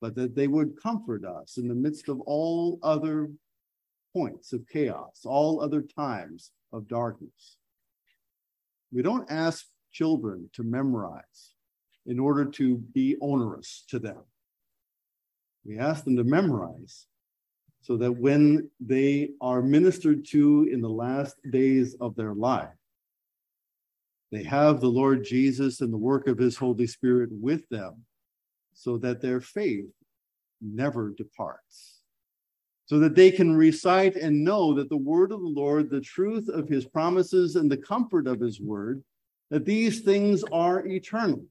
but 0.00 0.14
that 0.16 0.34
they 0.34 0.48
would 0.48 0.80
comfort 0.82 1.24
us 1.24 1.56
in 1.56 1.68
the 1.68 1.74
midst 1.74 2.08
of 2.08 2.20
all 2.22 2.78
other 2.82 3.30
points 4.12 4.52
of 4.52 4.66
chaos, 4.68 5.20
all 5.24 5.60
other 5.60 5.82
times 5.82 6.50
of 6.72 6.88
darkness. 6.88 7.56
We 8.92 9.02
don't 9.02 9.30
ask 9.30 9.66
children 9.92 10.50
to 10.54 10.62
memorize 10.62 11.54
in 12.06 12.18
order 12.18 12.44
to 12.44 12.78
be 12.78 13.16
onerous 13.20 13.84
to 13.88 13.98
them. 13.98 14.18
We 15.64 15.78
ask 15.78 16.04
them 16.04 16.16
to 16.16 16.24
memorize 16.24 17.06
so 17.82 17.96
that 17.96 18.12
when 18.12 18.70
they 18.80 19.30
are 19.40 19.62
ministered 19.62 20.26
to 20.28 20.68
in 20.70 20.80
the 20.80 20.90
last 20.90 21.36
days 21.50 21.94
of 22.00 22.14
their 22.16 22.34
life, 22.34 22.68
they 24.30 24.42
have 24.44 24.80
the 24.80 24.88
Lord 24.88 25.24
Jesus 25.24 25.80
and 25.80 25.92
the 25.92 25.98
work 25.98 26.26
of 26.26 26.38
his 26.38 26.56
Holy 26.56 26.86
Spirit 26.86 27.30
with 27.32 27.68
them 27.68 28.04
so 28.72 28.98
that 28.98 29.20
their 29.20 29.40
faith 29.40 29.90
never 30.60 31.10
departs 31.10 32.02
so 32.92 32.98
that 32.98 33.14
they 33.14 33.30
can 33.30 33.56
recite 33.56 34.16
and 34.16 34.44
know 34.44 34.74
that 34.74 34.90
the 34.90 34.96
word 34.98 35.32
of 35.32 35.40
the 35.40 35.46
Lord, 35.46 35.88
the 35.88 36.02
truth 36.02 36.48
of 36.50 36.68
his 36.68 36.84
promises, 36.84 37.56
and 37.56 37.70
the 37.70 37.76
comfort 37.78 38.26
of 38.26 38.38
his 38.38 38.60
word, 38.60 39.02
that 39.50 39.64
these 39.64 40.00
things 40.00 40.44
are 40.52 40.86
eternal. 40.86 41.42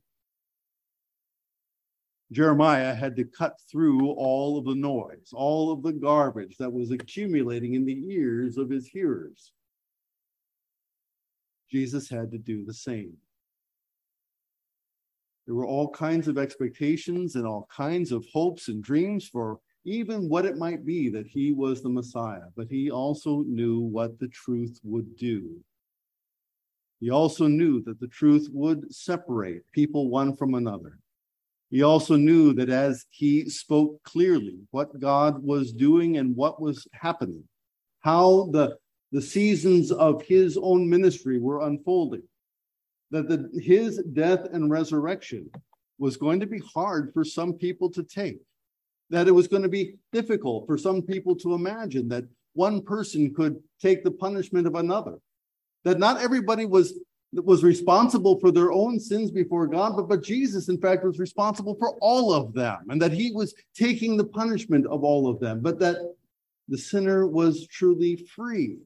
Jeremiah 2.31 2.95
had 2.95 3.15
to 3.17 3.25
cut 3.25 3.59
through 3.69 4.11
all 4.11 4.57
of 4.57 4.65
the 4.65 4.75
noise, 4.75 5.31
all 5.33 5.71
of 5.71 5.83
the 5.83 5.91
garbage 5.91 6.55
that 6.57 6.71
was 6.71 6.91
accumulating 6.91 7.73
in 7.73 7.85
the 7.85 8.13
ears 8.13 8.57
of 8.57 8.69
his 8.69 8.87
hearers. 8.87 9.51
Jesus 11.69 12.09
had 12.09 12.31
to 12.31 12.37
do 12.37 12.63
the 12.63 12.73
same. 12.73 13.13
There 15.45 15.55
were 15.55 15.65
all 15.65 15.89
kinds 15.89 16.27
of 16.27 16.37
expectations 16.37 17.35
and 17.35 17.45
all 17.45 17.67
kinds 17.75 18.11
of 18.11 18.25
hopes 18.31 18.69
and 18.69 18.81
dreams 18.81 19.27
for 19.27 19.59
even 19.83 20.29
what 20.29 20.45
it 20.45 20.57
might 20.57 20.85
be 20.85 21.09
that 21.09 21.27
he 21.27 21.51
was 21.51 21.81
the 21.81 21.89
Messiah, 21.89 22.47
but 22.55 22.67
he 22.69 22.91
also 22.91 23.43
knew 23.47 23.79
what 23.79 24.19
the 24.19 24.27
truth 24.29 24.79
would 24.83 25.17
do. 25.17 25.59
He 26.99 27.09
also 27.09 27.47
knew 27.47 27.81
that 27.83 27.99
the 27.99 28.07
truth 28.07 28.47
would 28.53 28.93
separate 28.93 29.63
people 29.71 30.09
one 30.09 30.35
from 30.35 30.53
another. 30.53 30.99
He 31.71 31.83
also 31.83 32.17
knew 32.17 32.53
that 32.53 32.69
as 32.69 33.05
he 33.09 33.49
spoke 33.49 34.03
clearly 34.03 34.59
what 34.71 34.99
God 34.99 35.41
was 35.41 35.71
doing 35.71 36.17
and 36.17 36.35
what 36.35 36.61
was 36.61 36.85
happening, 36.91 37.45
how 38.01 38.49
the, 38.51 38.77
the 39.13 39.21
seasons 39.21 39.89
of 39.89 40.21
his 40.21 40.57
own 40.61 40.89
ministry 40.89 41.39
were 41.39 41.61
unfolding, 41.61 42.23
that 43.11 43.29
the, 43.29 43.49
his 43.61 44.03
death 44.11 44.47
and 44.51 44.69
resurrection 44.69 45.49
was 45.97 46.17
going 46.17 46.41
to 46.41 46.45
be 46.45 46.59
hard 46.59 47.13
for 47.13 47.23
some 47.23 47.53
people 47.53 47.89
to 47.91 48.03
take, 48.03 48.39
that 49.09 49.29
it 49.29 49.31
was 49.31 49.47
going 49.47 49.63
to 49.63 49.69
be 49.69 49.95
difficult 50.11 50.67
for 50.67 50.77
some 50.77 51.01
people 51.01 51.35
to 51.37 51.53
imagine 51.53 52.09
that 52.09 52.25
one 52.53 52.81
person 52.81 53.33
could 53.33 53.55
take 53.81 54.03
the 54.03 54.11
punishment 54.11 54.67
of 54.67 54.75
another, 54.75 55.19
that 55.85 55.99
not 55.99 56.19
everybody 56.19 56.65
was 56.65 56.99
was 57.33 57.63
responsible 57.63 58.39
for 58.39 58.51
their 58.51 58.71
own 58.71 58.99
sins 58.99 59.31
before 59.31 59.65
God, 59.65 59.95
but, 59.95 60.09
but 60.09 60.23
Jesus, 60.23 60.67
in 60.67 60.77
fact, 60.77 61.03
was 61.03 61.17
responsible 61.17 61.75
for 61.75 61.95
all 62.01 62.33
of 62.33 62.53
them, 62.53 62.79
and 62.89 63.01
that 63.01 63.13
he 63.13 63.31
was 63.31 63.53
taking 63.73 64.17
the 64.17 64.25
punishment 64.25 64.85
of 64.87 65.03
all 65.03 65.29
of 65.29 65.39
them, 65.39 65.61
but 65.61 65.79
that 65.79 65.95
the 66.67 66.77
sinner 66.77 67.27
was 67.27 67.67
truly 67.67 68.17
free. 68.17 68.79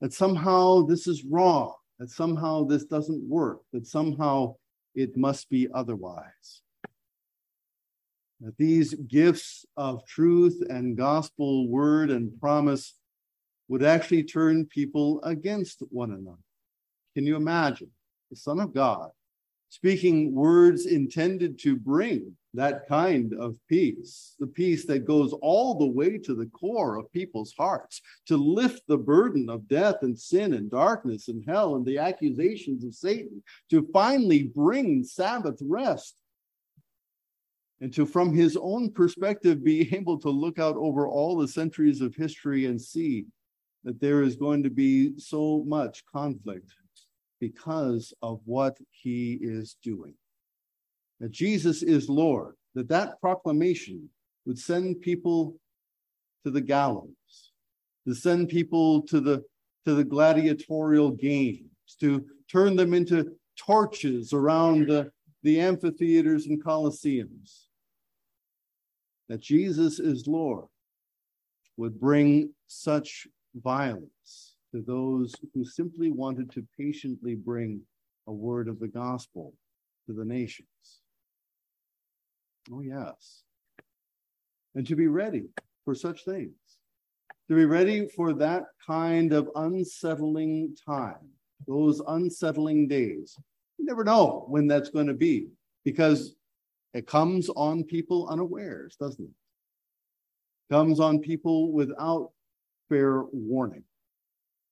That 0.00 0.12
somehow 0.12 0.82
this 0.82 1.06
is 1.06 1.24
wrong, 1.24 1.74
that 1.98 2.10
somehow 2.10 2.64
this 2.64 2.84
doesn't 2.84 3.22
work, 3.22 3.60
that 3.72 3.86
somehow 3.86 4.56
it 4.94 5.16
must 5.16 5.48
be 5.48 5.68
otherwise. 5.72 6.62
That 8.40 8.56
these 8.56 8.94
gifts 8.94 9.66
of 9.76 10.04
truth 10.06 10.62
and 10.68 10.96
gospel 10.96 11.68
word 11.68 12.10
and 12.10 12.38
promise 12.40 12.94
would 13.68 13.82
actually 13.82 14.24
turn 14.24 14.66
people 14.66 15.22
against 15.22 15.82
one 15.90 16.12
another. 16.12 16.38
Can 17.14 17.26
you 17.26 17.36
imagine 17.36 17.90
the 18.30 18.36
Son 18.36 18.60
of 18.60 18.74
God 18.74 19.10
speaking 19.70 20.34
words 20.34 20.86
intended 20.86 21.58
to 21.60 21.76
bring 21.76 22.36
that 22.52 22.88
kind 22.88 23.32
of 23.34 23.56
peace, 23.68 24.34
the 24.40 24.46
peace 24.46 24.84
that 24.84 25.06
goes 25.06 25.32
all 25.40 25.78
the 25.78 25.86
way 25.86 26.18
to 26.18 26.34
the 26.34 26.46
core 26.46 26.96
of 26.96 27.12
people's 27.12 27.54
hearts, 27.56 28.02
to 28.26 28.36
lift 28.36 28.82
the 28.88 28.98
burden 28.98 29.48
of 29.48 29.68
death 29.68 30.02
and 30.02 30.18
sin 30.18 30.54
and 30.54 30.70
darkness 30.70 31.28
and 31.28 31.44
hell 31.46 31.76
and 31.76 31.86
the 31.86 31.98
accusations 31.98 32.84
of 32.84 32.92
Satan, 32.92 33.40
to 33.70 33.88
finally 33.92 34.50
bring 34.54 35.04
Sabbath 35.04 35.60
rest. 35.62 36.16
And 37.80 37.94
to, 37.94 38.04
from 38.04 38.34
his 38.34 38.58
own 38.60 38.90
perspective, 38.90 39.64
be 39.64 39.94
able 39.96 40.18
to 40.18 40.28
look 40.28 40.58
out 40.58 40.76
over 40.76 41.06
all 41.06 41.38
the 41.38 41.48
centuries 41.48 42.00
of 42.00 42.16
history 42.16 42.66
and 42.66 42.82
see 42.82 43.26
that 43.84 44.00
there 44.00 44.22
is 44.22 44.34
going 44.34 44.64
to 44.64 44.70
be 44.70 45.16
so 45.18 45.64
much 45.66 46.04
conflict 46.12 46.74
because 47.40 48.12
of 48.22 48.40
what 48.44 48.76
he 48.90 49.38
is 49.40 49.76
doing. 49.82 50.14
That 51.18 51.32
Jesus 51.32 51.82
is 51.82 52.08
Lord, 52.08 52.54
that 52.74 52.88
that 52.88 53.20
proclamation 53.20 54.08
would 54.46 54.58
send 54.58 55.00
people 55.00 55.56
to 56.44 56.50
the 56.50 56.60
gallows, 56.60 57.52
to 58.06 58.14
send 58.14 58.48
people 58.48 59.02
to 59.02 59.20
the 59.20 59.42
to 59.86 59.94
the 59.94 60.04
gladiatorial 60.04 61.10
games, 61.10 61.96
to 62.00 62.24
turn 62.50 62.76
them 62.76 62.92
into 62.92 63.32
torches 63.56 64.32
around 64.32 64.88
the, 64.88 65.10
the 65.42 65.58
amphitheaters 65.60 66.46
and 66.46 66.62
coliseums. 66.62 67.64
That 69.28 69.40
Jesus 69.40 69.98
is 69.98 70.26
Lord 70.26 70.66
would 71.76 71.98
bring 71.98 72.52
such 72.66 73.26
violence 73.54 74.49
to 74.72 74.82
those 74.82 75.34
who 75.52 75.64
simply 75.64 76.10
wanted 76.10 76.50
to 76.52 76.66
patiently 76.78 77.34
bring 77.34 77.80
a 78.26 78.32
word 78.32 78.68
of 78.68 78.78
the 78.78 78.88
gospel 78.88 79.52
to 80.06 80.12
the 80.12 80.24
nations. 80.24 80.68
Oh, 82.72 82.80
yes. 82.80 83.42
And 84.74 84.86
to 84.86 84.94
be 84.94 85.08
ready 85.08 85.48
for 85.84 85.94
such 85.94 86.24
things, 86.24 86.54
to 87.48 87.56
be 87.56 87.64
ready 87.64 88.06
for 88.06 88.32
that 88.34 88.64
kind 88.86 89.32
of 89.32 89.50
unsettling 89.56 90.76
time, 90.86 91.28
those 91.66 92.00
unsettling 92.06 92.86
days. 92.86 93.36
You 93.78 93.86
never 93.86 94.04
know 94.04 94.44
when 94.48 94.68
that's 94.68 94.90
going 94.90 95.08
to 95.08 95.14
be 95.14 95.48
because 95.84 96.36
it 96.94 97.06
comes 97.06 97.48
on 97.50 97.82
people 97.82 98.28
unawares, 98.28 98.96
doesn't 98.96 99.24
it? 99.24 100.72
Comes 100.72 101.00
on 101.00 101.18
people 101.18 101.72
without 101.72 102.30
fair 102.88 103.24
warning. 103.32 103.82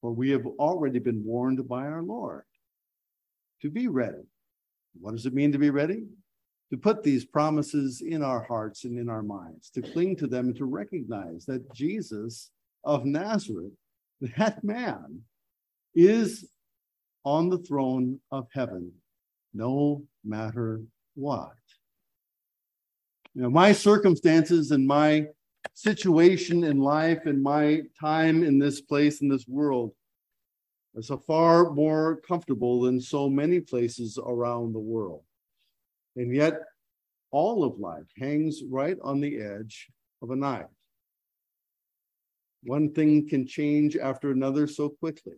For 0.00 0.12
we 0.12 0.30
have 0.30 0.46
already 0.46 0.98
been 0.98 1.24
warned 1.24 1.66
by 1.68 1.86
our 1.86 2.02
Lord 2.02 2.44
to 3.62 3.70
be 3.70 3.88
ready. 3.88 4.22
What 5.00 5.12
does 5.12 5.26
it 5.26 5.34
mean 5.34 5.52
to 5.52 5.58
be 5.58 5.70
ready? 5.70 6.04
To 6.70 6.76
put 6.76 7.02
these 7.02 7.24
promises 7.24 8.02
in 8.02 8.22
our 8.22 8.44
hearts 8.44 8.84
and 8.84 8.98
in 8.98 9.08
our 9.08 9.22
minds, 9.22 9.70
to 9.70 9.82
cling 9.82 10.16
to 10.16 10.26
them 10.26 10.46
and 10.46 10.56
to 10.56 10.66
recognize 10.66 11.46
that 11.46 11.72
Jesus 11.74 12.50
of 12.84 13.04
Nazareth, 13.04 13.72
that 14.36 14.62
man, 14.62 15.22
is 15.94 16.48
on 17.24 17.48
the 17.48 17.58
throne 17.58 18.20
of 18.30 18.46
heaven 18.52 18.92
no 19.54 20.02
matter 20.24 20.82
what. 21.14 21.52
You 23.34 23.42
know, 23.42 23.50
my 23.50 23.72
circumstances 23.72 24.70
and 24.70 24.86
my 24.86 25.26
situation 25.78 26.64
in 26.64 26.80
life 26.80 27.26
and 27.26 27.40
my 27.40 27.80
time 28.00 28.42
in 28.42 28.58
this 28.58 28.80
place 28.80 29.20
in 29.20 29.28
this 29.28 29.46
world 29.46 29.92
is 30.96 31.08
far 31.24 31.70
more 31.70 32.20
comfortable 32.26 32.80
than 32.80 33.00
so 33.00 33.30
many 33.30 33.60
places 33.60 34.18
around 34.26 34.72
the 34.72 34.80
world. 34.80 35.22
And 36.16 36.34
yet, 36.34 36.62
all 37.30 37.62
of 37.62 37.78
life 37.78 38.10
hangs 38.18 38.62
right 38.68 38.96
on 39.04 39.20
the 39.20 39.40
edge 39.40 39.88
of 40.20 40.30
a 40.30 40.36
knife. 40.36 40.66
One 42.64 42.92
thing 42.92 43.28
can 43.28 43.46
change 43.46 43.96
after 43.96 44.32
another 44.32 44.66
so 44.66 44.88
quickly. 44.88 45.36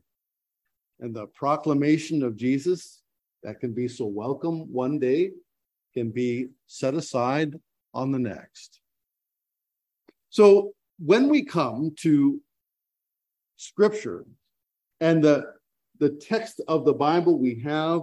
And 1.00 1.14
the 1.14 1.26
proclamation 1.26 2.22
of 2.22 2.36
Jesus 2.36 3.02
that 3.42 3.60
can 3.60 3.74
be 3.74 3.88
so 3.88 4.06
welcome 4.06 4.72
one 4.72 4.98
day 4.98 5.32
can 5.92 6.10
be 6.10 6.46
set 6.66 6.94
aside 6.94 7.60
on 7.92 8.10
the 8.10 8.18
next. 8.18 8.79
So 10.30 10.72
when 10.98 11.28
we 11.28 11.44
come 11.44 11.92
to 12.00 12.40
scripture 13.56 14.24
and 15.00 15.22
the, 15.22 15.52
the 15.98 16.10
text 16.10 16.60
of 16.68 16.84
the 16.84 16.94
Bible 16.94 17.38
we 17.38 17.60
have 17.60 18.02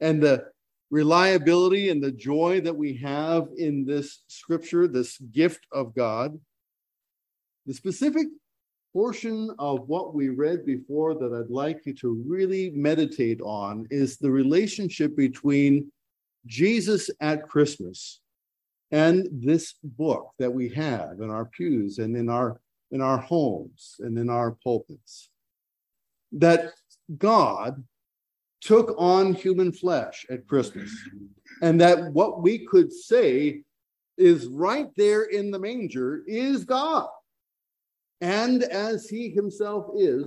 and 0.00 0.22
the 0.22 0.44
reliability 0.90 1.90
and 1.90 2.02
the 2.02 2.12
joy 2.12 2.60
that 2.60 2.76
we 2.76 2.94
have 2.98 3.48
in 3.56 3.84
this 3.84 4.22
scripture, 4.28 4.86
this 4.86 5.18
gift 5.18 5.66
of 5.72 5.94
God, 5.94 6.38
the 7.66 7.74
specific 7.74 8.28
portion 8.92 9.50
of 9.58 9.88
what 9.88 10.14
we 10.14 10.28
read 10.28 10.64
before 10.64 11.14
that 11.14 11.34
I'd 11.34 11.52
like 11.52 11.80
you 11.84 11.94
to 11.96 12.22
really 12.26 12.70
meditate 12.70 13.40
on 13.42 13.86
is 13.90 14.16
the 14.16 14.30
relationship 14.30 15.16
between 15.16 15.90
Jesus 16.46 17.10
at 17.20 17.48
Christmas 17.48 18.20
and 18.90 19.28
this 19.32 19.74
book 19.82 20.30
that 20.38 20.52
we 20.52 20.68
have 20.70 21.20
in 21.20 21.30
our 21.30 21.44
pews 21.44 21.98
and 21.98 22.16
in 22.16 22.28
our 22.28 22.60
in 22.90 23.00
our 23.00 23.18
homes 23.18 23.96
and 24.00 24.16
in 24.18 24.30
our 24.30 24.52
pulpits 24.52 25.30
that 26.32 26.72
god 27.18 27.82
took 28.60 28.94
on 28.98 29.34
human 29.34 29.72
flesh 29.72 30.26
at 30.30 30.46
christmas 30.46 30.90
and 31.62 31.80
that 31.80 32.12
what 32.12 32.42
we 32.42 32.58
could 32.66 32.92
say 32.92 33.62
is 34.18 34.46
right 34.48 34.90
there 34.96 35.22
in 35.24 35.50
the 35.50 35.58
manger 35.58 36.22
is 36.26 36.64
god. 36.64 37.08
And 38.20 38.64
as 38.64 39.08
he 39.08 39.30
himself 39.30 39.86
is 39.96 40.24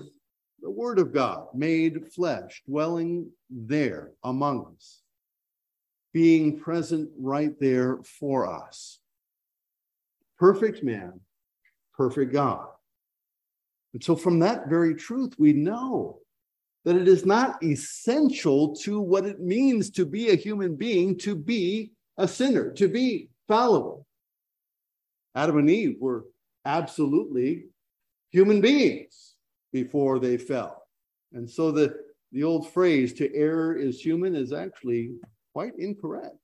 the 0.61 0.69
word 0.69 0.97
of 0.97 1.13
god 1.13 1.47
made 1.53 2.11
flesh 2.13 2.63
dwelling 2.67 3.29
there 3.49 4.11
among 4.23 4.65
us 4.75 5.00
being 6.13 6.59
present 6.59 7.09
right 7.17 7.57
there 7.59 7.99
for 8.03 8.47
us. 8.47 8.99
Perfect 10.37 10.83
man, 10.83 11.19
perfect 11.95 12.33
God. 12.33 12.67
And 13.93 14.03
so, 14.03 14.15
from 14.15 14.39
that 14.39 14.67
very 14.67 14.95
truth, 14.95 15.33
we 15.37 15.53
know 15.53 16.19
that 16.85 16.95
it 16.95 17.07
is 17.07 17.25
not 17.25 17.61
essential 17.63 18.75
to 18.75 18.99
what 18.99 19.25
it 19.25 19.39
means 19.39 19.89
to 19.91 20.05
be 20.05 20.29
a 20.29 20.35
human 20.35 20.75
being 20.75 21.17
to 21.19 21.35
be 21.35 21.91
a 22.17 22.27
sinner, 22.27 22.71
to 22.73 22.87
be 22.87 23.29
fallible. 23.47 24.05
Adam 25.35 25.57
and 25.59 25.69
Eve 25.69 25.97
were 25.99 26.25
absolutely 26.65 27.65
human 28.31 28.61
beings 28.61 29.35
before 29.71 30.19
they 30.19 30.37
fell. 30.37 30.87
And 31.33 31.49
so 31.49 31.71
the, 31.71 31.95
the 32.31 32.43
old 32.43 32.71
phrase, 32.71 33.13
to 33.13 33.33
err 33.35 33.73
is 33.73 34.01
human, 34.01 34.35
is 34.35 34.51
actually 34.51 35.11
quite 35.53 35.73
incorrect. 35.77 36.35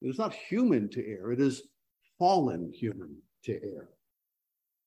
It 0.00 0.08
is 0.08 0.18
not 0.18 0.34
human 0.34 0.88
to 0.90 1.06
err, 1.06 1.32
it 1.32 1.40
is 1.40 1.62
fallen 2.18 2.72
human 2.72 3.16
to 3.44 3.52
err. 3.54 3.88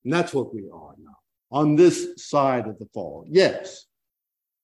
And 0.03 0.13
that's 0.13 0.33
what 0.33 0.53
we 0.53 0.69
are 0.73 0.95
now, 0.97 1.17
on 1.51 1.75
this 1.75 2.13
side 2.17 2.67
of 2.67 2.79
the 2.79 2.87
fall. 2.93 3.25
Yes, 3.29 3.85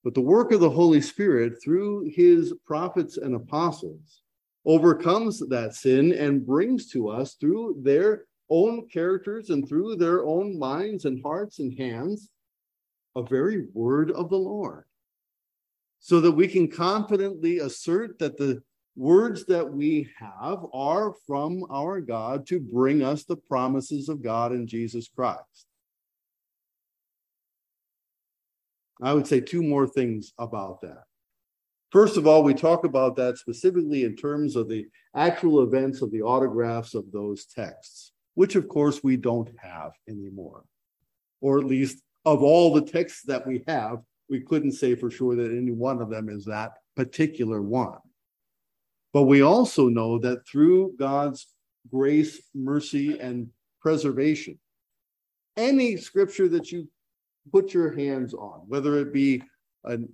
but 0.04 0.14
the 0.14 0.22
work 0.22 0.52
of 0.52 0.60
the 0.60 0.70
Holy 0.70 1.02
Spirit 1.02 1.62
through 1.62 2.10
his 2.16 2.54
prophets 2.66 3.18
and 3.18 3.36
apostles 3.36 4.22
overcomes 4.66 5.40
that 5.48 5.76
sin 5.76 6.14
and 6.14 6.46
brings 6.46 6.90
to 6.92 7.10
us 7.10 7.36
through 7.36 7.80
their 7.82 8.26
own 8.50 8.88
characters 8.88 9.50
and 9.50 9.68
through 9.68 9.96
their 9.96 10.26
own 10.26 10.58
minds 10.58 11.06
and 11.06 11.22
hearts 11.24 11.60
and 11.60 11.78
hands 11.78 12.30
a 13.16 13.24
very 13.24 13.68
word 13.74 14.12
of 14.12 14.30
the 14.30 14.38
Lord 14.38 14.86
so 16.00 16.22
that 16.22 16.32
we 16.32 16.48
can 16.48 16.70
confidently 16.70 17.60
assert 17.60 18.20
that 18.20 18.38
the, 18.38 18.62
words 18.98 19.46
that 19.46 19.72
we 19.72 20.10
have 20.18 20.66
are 20.74 21.14
from 21.28 21.64
our 21.70 22.02
God 22.02 22.48
to 22.48 22.60
bring 22.60 23.04
us 23.04 23.24
the 23.24 23.38
promises 23.38 24.10
of 24.10 24.24
God 24.24 24.52
in 24.52 24.68
Jesus 24.68 25.08
Christ. 25.08 25.68
I 29.02 29.14
would 29.14 29.28
say 29.28 29.40
two 29.40 29.62
more 29.62 29.86
things 29.86 30.34
about 30.40 30.82
that. 30.82 31.04
First 31.92 32.18
of 32.18 32.26
all, 32.26 32.44
we 32.44 32.56
talk 32.56 32.84
about 32.84 33.16
that 33.18 33.38
specifically 33.38 34.04
in 34.04 34.16
terms 34.16 34.56
of 34.56 34.68
the 34.68 34.88
actual 35.16 35.62
events 35.62 36.02
of 36.02 36.12
the 36.12 36.24
autographs 36.24 36.96
of 36.96 37.12
those 37.12 37.46
texts, 37.46 38.12
which 38.34 38.56
of 38.56 38.68
course 38.68 39.04
we 39.04 39.16
don't 39.16 39.50
have 39.60 39.92
anymore. 40.10 40.64
Or 41.40 41.60
at 41.60 41.66
least 41.66 42.02
of 42.26 42.42
all 42.42 42.74
the 42.74 42.82
texts 42.82 43.22
that 43.28 43.46
we 43.46 43.64
have, 43.68 44.00
we 44.30 44.42
couldn't 44.42 44.74
say 44.74 44.96
for 44.96 45.10
sure 45.10 45.36
that 45.36 45.52
any 45.52 45.72
one 45.72 46.02
of 46.02 46.10
them 46.10 46.30
is 46.30 46.46
that 46.46 46.74
particular 46.96 47.62
one. 47.62 48.00
But 49.14 49.24
we 49.24 49.42
also 49.42 49.88
know 49.88 50.20
that 50.20 50.48
through 50.48 50.96
God's 51.00 51.48
grace, 51.90 52.42
mercy, 52.54 53.20
and 53.20 53.50
preservation, 53.82 54.60
any 55.56 55.98
scripture 55.98 56.48
that 56.50 56.72
you 56.72 56.88
put 57.52 57.74
your 57.74 57.96
hands 57.96 58.34
on, 58.34 58.64
whether 58.68 59.00
it 59.00 59.14
be 59.14 59.42
an 59.86 60.10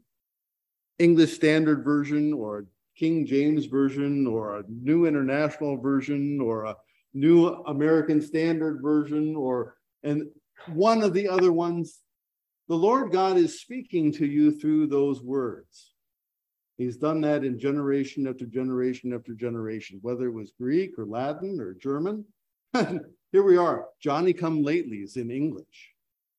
English 0.99 1.33
Standard 1.33 1.83
Version 1.83 2.33
or 2.33 2.59
a 2.59 2.63
King 2.97 3.25
James 3.25 3.65
Version 3.65 4.27
or 4.27 4.59
a 4.59 4.63
New 4.69 5.05
International 5.05 5.77
Version 5.77 6.39
or 6.39 6.65
a 6.65 6.75
New 7.13 7.47
American 7.47 8.21
Standard 8.21 8.81
Version 8.81 9.35
or 9.35 9.75
and 10.03 10.29
one 10.67 11.01
of 11.01 11.13
the 11.13 11.27
other 11.27 11.51
ones, 11.51 12.02
the 12.67 12.75
Lord 12.75 13.11
God 13.11 13.37
is 13.37 13.61
speaking 13.61 14.11
to 14.13 14.25
you 14.25 14.51
through 14.51 14.87
those 14.87 15.21
words. 15.21 15.93
He's 16.77 16.97
done 16.97 17.21
that 17.21 17.43
in 17.43 17.59
generation 17.59 18.27
after 18.27 18.45
generation 18.45 19.13
after 19.13 19.33
generation, 19.33 19.99
whether 20.01 20.27
it 20.27 20.33
was 20.33 20.53
Greek 20.59 20.97
or 20.97 21.05
Latin 21.05 21.59
or 21.59 21.73
German. 21.73 22.25
Here 22.73 23.43
we 23.43 23.57
are, 23.57 23.85
Johnny 24.01 24.33
come 24.33 24.63
latelys 24.63 25.17
in 25.17 25.29
English. 25.29 25.93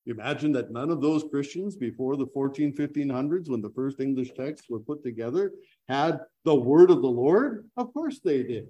You 0.04 0.12
imagine 0.14 0.52
that 0.52 0.70
none 0.70 0.90
of 0.90 1.00
those 1.00 1.24
Christians 1.30 1.76
before 1.76 2.16
the 2.16 2.26
14, 2.26 2.74
1500s, 2.74 3.48
when 3.48 3.62
the 3.62 3.70
first 3.70 4.00
English 4.00 4.32
texts 4.34 4.68
were 4.68 4.80
put 4.80 5.02
together, 5.02 5.52
had 5.88 6.20
the 6.44 6.54
word 6.54 6.90
of 6.90 7.00
the 7.00 7.08
Lord? 7.08 7.68
Of 7.76 7.92
course 7.94 8.20
they 8.20 8.42
did. 8.42 8.66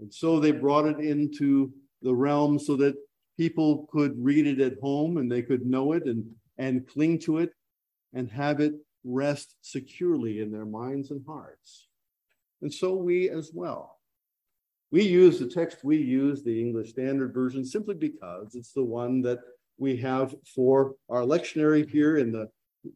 And 0.00 0.12
so 0.12 0.40
they 0.40 0.52
brought 0.52 0.86
it 0.86 1.00
into 1.00 1.72
the 2.02 2.14
realm 2.14 2.58
so 2.58 2.76
that 2.76 2.94
people 3.36 3.88
could 3.90 4.14
read 4.16 4.46
it 4.46 4.60
at 4.60 4.78
home 4.80 5.16
and 5.16 5.30
they 5.30 5.42
could 5.42 5.66
know 5.66 5.92
it 5.92 6.04
and, 6.04 6.24
and 6.58 6.86
cling 6.86 7.18
to 7.20 7.38
it 7.38 7.50
and 8.12 8.30
have 8.30 8.60
it 8.60 8.74
rest 9.04 9.56
securely 9.60 10.40
in 10.40 10.50
their 10.50 10.64
minds 10.64 11.10
and 11.10 11.24
hearts. 11.26 11.88
And 12.62 12.72
so 12.72 12.94
we 12.94 13.28
as 13.28 13.50
well. 13.52 13.98
We 14.90 15.02
use 15.02 15.38
the 15.38 15.48
text 15.48 15.82
we 15.82 15.96
use, 15.96 16.42
the 16.42 16.60
English 16.60 16.90
Standard 16.90 17.34
Version, 17.34 17.64
simply 17.64 17.94
because 17.94 18.54
it's 18.54 18.72
the 18.72 18.84
one 18.84 19.22
that 19.22 19.40
we 19.76 19.96
have 19.96 20.34
for 20.54 20.94
our 21.08 21.22
lectionary 21.22 21.88
here 21.88 22.18
in 22.18 22.30
the 22.30 22.48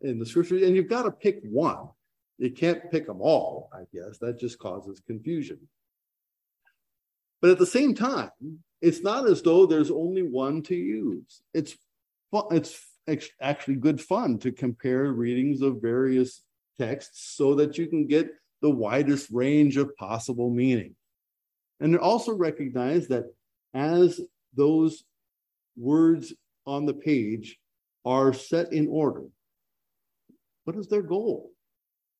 in 0.02 0.18
the 0.18 0.26
scriptures, 0.26 0.62
and 0.62 0.76
you've 0.76 0.88
got 0.88 1.02
to 1.02 1.10
pick 1.10 1.40
one. 1.42 1.88
You 2.38 2.50
can't 2.50 2.90
pick 2.90 3.06
them 3.06 3.20
all, 3.20 3.68
I 3.72 3.82
guess. 3.92 4.18
That 4.18 4.38
just 4.38 4.58
causes 4.58 5.00
confusion. 5.04 5.58
But 7.40 7.50
at 7.50 7.58
the 7.58 7.66
same 7.66 7.94
time, 7.94 8.30
it's 8.80 9.02
not 9.02 9.28
as 9.28 9.42
though 9.42 9.66
there's 9.66 9.90
only 9.90 10.22
one 10.22 10.62
to 10.64 10.76
use. 10.76 11.42
It's 11.54 11.76
fun, 12.30 12.44
it's 12.50 12.78
actually 13.40 13.76
good 13.76 14.00
fun 14.00 14.38
to 14.38 14.52
compare 14.52 15.12
readings 15.12 15.62
of 15.62 15.82
various 15.82 16.42
texts 16.78 17.34
so 17.36 17.54
that 17.56 17.78
you 17.78 17.86
can 17.86 18.06
get 18.06 18.30
the 18.60 18.70
widest 18.70 19.30
range 19.30 19.76
of 19.76 19.96
possible 19.96 20.50
meaning. 20.50 20.94
And 21.80 21.96
also 21.98 22.34
recognize 22.34 23.08
that 23.08 23.24
as 23.74 24.20
those 24.54 25.04
words 25.76 26.32
on 26.66 26.86
the 26.86 26.94
page 26.94 27.58
are 28.04 28.32
set 28.32 28.72
in 28.72 28.88
order. 28.88 29.24
What 30.64 30.76
is 30.76 30.88
their 30.88 31.02
goal? 31.02 31.50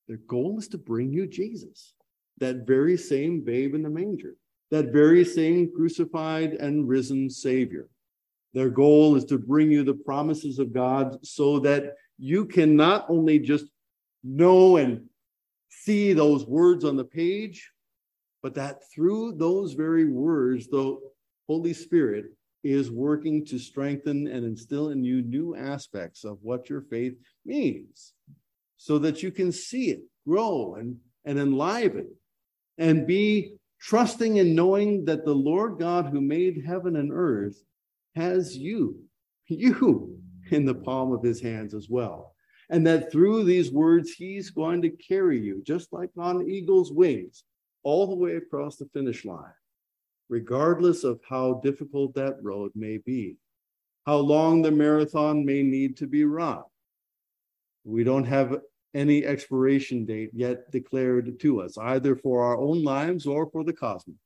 Their 0.07 0.19
goal 0.19 0.59
is 0.59 0.69
to 0.69 0.79
bring 0.79 1.13
you 1.13 1.27
Jesus, 1.27 1.95
that 2.39 2.67
very 2.67 2.97
same 2.97 3.43
babe 3.43 3.75
in 3.75 3.83
the 3.83 3.91
manger, 3.91 4.37
that 4.71 4.93
very 4.93 5.25
same 5.25 5.71
crucified 5.75 6.55
and 6.55 6.89
risen 6.89 7.31
Savior. 7.31 7.89
Their 8.55 8.71
goal 8.71 9.17
is 9.17 9.25
to 9.27 9.39
bring 9.39 9.71
you 9.71 9.83
the 9.83 9.95
promises 9.95 10.59
of 10.59 10.73
God 10.73 11.19
so 11.25 11.59
that 11.61 11.95
you 12.19 12.45
can 12.45 12.77
not 12.77 13.07
only 13.09 13.39
just 13.39 13.67
know 14.25 14.77
and 14.77 15.07
see 15.69 16.13
those 16.13 16.47
words 16.47 16.85
on 16.85 16.97
the 16.97 17.05
page, 17.05 17.71
but 18.43 18.55
that 18.55 18.83
through 18.93 19.33
those 19.33 19.75
very 19.75 20.07
words, 20.07 20.69
the 20.69 20.99
Holy 21.47 21.73
Spirit 21.73 22.27
is 22.65 22.91
working 22.91 23.45
to 23.47 23.59
strengthen 23.59 24.27
and 24.27 24.45
instill 24.45 24.91
in 24.91 25.05
you 25.05 25.23
new 25.23 25.55
aspects 25.55 26.25
of 26.25 26.39
what 26.43 26.69
your 26.69 26.83
faith 26.83 27.15
means 27.45 28.13
so 28.77 28.99
that 28.99 29.23
you 29.23 29.31
can 29.31 29.53
see 29.53 29.91
it 29.91 30.01
grow 30.27 30.75
and, 30.75 30.97
and 31.25 31.39
enliven 31.39 32.09
and 32.77 33.07
be 33.07 33.58
trusting 33.81 34.39
and 34.39 34.55
knowing 34.55 35.05
that 35.05 35.25
the 35.25 35.35
Lord 35.35 35.79
God 35.79 36.07
who 36.07 36.21
made 36.21 36.65
heaven 36.65 36.97
and 36.97 37.13
earth 37.13 37.63
has 38.15 38.57
you, 38.57 39.01
you 39.49 40.19
in 40.51 40.65
the 40.65 40.75
palm 40.75 41.13
of 41.13 41.23
his 41.23 41.41
hands 41.41 41.75
as 41.75 41.89
well. 41.89 42.35
And 42.71 42.87
that 42.87 43.11
through 43.11 43.45
these 43.45 43.71
words, 43.71 44.13
he's 44.13 44.51
going 44.51 44.83
to 44.83 44.91
carry 44.91 45.41
you, 45.41 45.63
just 45.67 45.93
like 45.93 46.11
on 46.19 46.49
eagle's 46.49 46.93
wings, 46.93 47.45
all 47.83 48.07
the 48.07 48.15
way 48.15 48.37
across 48.37 48.77
the 48.77 48.89
finish 48.93 49.25
line 49.25 49.53
regardless 50.29 51.05
of 51.05 51.21
how 51.29 51.61
difficult 51.65 52.15
that 52.15 52.37
road 52.43 52.71
may 52.75 52.99
be, 52.99 53.37
how 54.07 54.17
long 54.17 54.63
the 54.63 54.71
marathon 54.71 55.45
may 55.45 55.63
need 55.63 55.97
to 55.97 56.07
be 56.07 56.25
run. 56.25 56.63
We 57.85 58.05
don't 58.05 58.25
have 58.25 58.59
any 58.95 59.25
expiration 59.25 60.05
date 60.05 60.31
yet 60.33 60.71
declared 60.71 61.39
to 61.41 61.61
us, 61.61 61.77
either 61.79 62.17
for 62.17 62.43
our 62.43 62.59
own 62.59 62.83
lives 62.83 63.27
or 63.27 63.51
for 63.51 63.65
the 63.65 63.73
cosmos. 63.73 64.17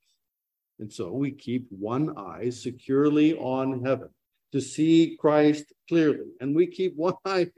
And 0.78 0.92
so 0.92 1.12
we 1.12 1.32
keep 1.32 1.66
one 1.70 2.16
eye 2.16 2.50
securely 2.50 3.34
on 3.34 3.84
heaven 3.84 4.08
to 4.52 4.60
see 4.60 5.16
Christ 5.18 5.72
clearly. 5.88 6.30
And 6.40 6.54
we 6.54 6.66
keep 6.66 6.96
one 6.96 7.14
eye 7.24 7.48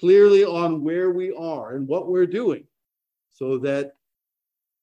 clearly 0.00 0.44
on 0.44 0.82
where 0.82 1.10
we 1.10 1.32
are 1.32 1.74
and 1.74 1.86
what 1.86 2.08
we're 2.08 2.26
doing 2.26 2.64
so 3.32 3.58
that 3.58 3.92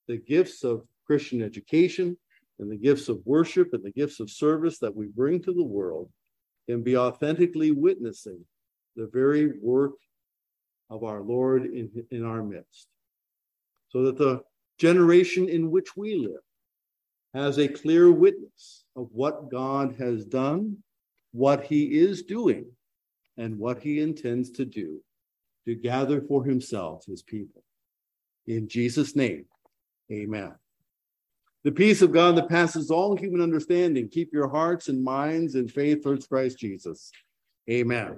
the 0.07 0.17
gifts 0.17 0.63
of 0.63 0.85
Christian 1.05 1.41
education, 1.41 2.17
and 2.59 2.71
the 2.71 2.77
gifts 2.77 3.09
of 3.09 3.19
worship 3.25 3.73
and 3.73 3.83
the 3.83 3.91
gifts 3.91 4.19
of 4.19 4.29
service 4.29 4.79
that 4.79 4.95
we 4.95 5.07
bring 5.07 5.41
to 5.41 5.53
the 5.53 5.63
world 5.63 6.09
can 6.67 6.81
be 6.81 6.95
authentically 6.95 7.71
witnessing 7.71 8.39
the 8.95 9.09
very 9.11 9.59
work 9.59 9.93
of 10.93 11.03
our 11.03 11.21
Lord 11.21 11.65
in, 11.65 11.89
in 12.11 12.23
our 12.23 12.43
midst. 12.43 12.87
So 13.89 14.03
that 14.03 14.17
the 14.17 14.43
generation 14.77 15.49
in 15.49 15.71
which 15.71 15.97
we 15.97 16.15
live 16.15 16.41
has 17.33 17.57
a 17.57 17.67
clear 17.67 18.11
witness 18.11 18.85
of 18.95 19.09
what 19.11 19.49
God 19.49 19.95
has 19.97 20.23
done, 20.23 20.77
what 21.31 21.63
he 21.63 21.99
is 21.99 22.21
doing, 22.21 22.65
and 23.37 23.57
what 23.57 23.81
he 23.81 24.01
intends 24.01 24.51
to 24.51 24.65
do 24.65 25.01
to 25.65 25.73
gather 25.73 26.21
for 26.21 26.43
himself 26.43 27.05
his 27.05 27.23
people. 27.23 27.63
In 28.45 28.67
Jesus' 28.67 29.15
name, 29.15 29.45
amen. 30.11 30.53
The 31.63 31.71
peace 31.71 32.01
of 32.01 32.11
God 32.11 32.35
that 32.35 32.49
passes 32.49 32.91
all 32.91 33.15
human 33.15 33.41
understanding, 33.41 34.09
keep 34.09 34.33
your 34.33 34.49
hearts 34.49 34.89
and 34.89 35.03
minds 35.03 35.55
in 35.55 35.67
faith 35.67 36.03
towards 36.03 36.27
Christ 36.27 36.59
Jesus. 36.59 37.11
Amen. 37.69 38.17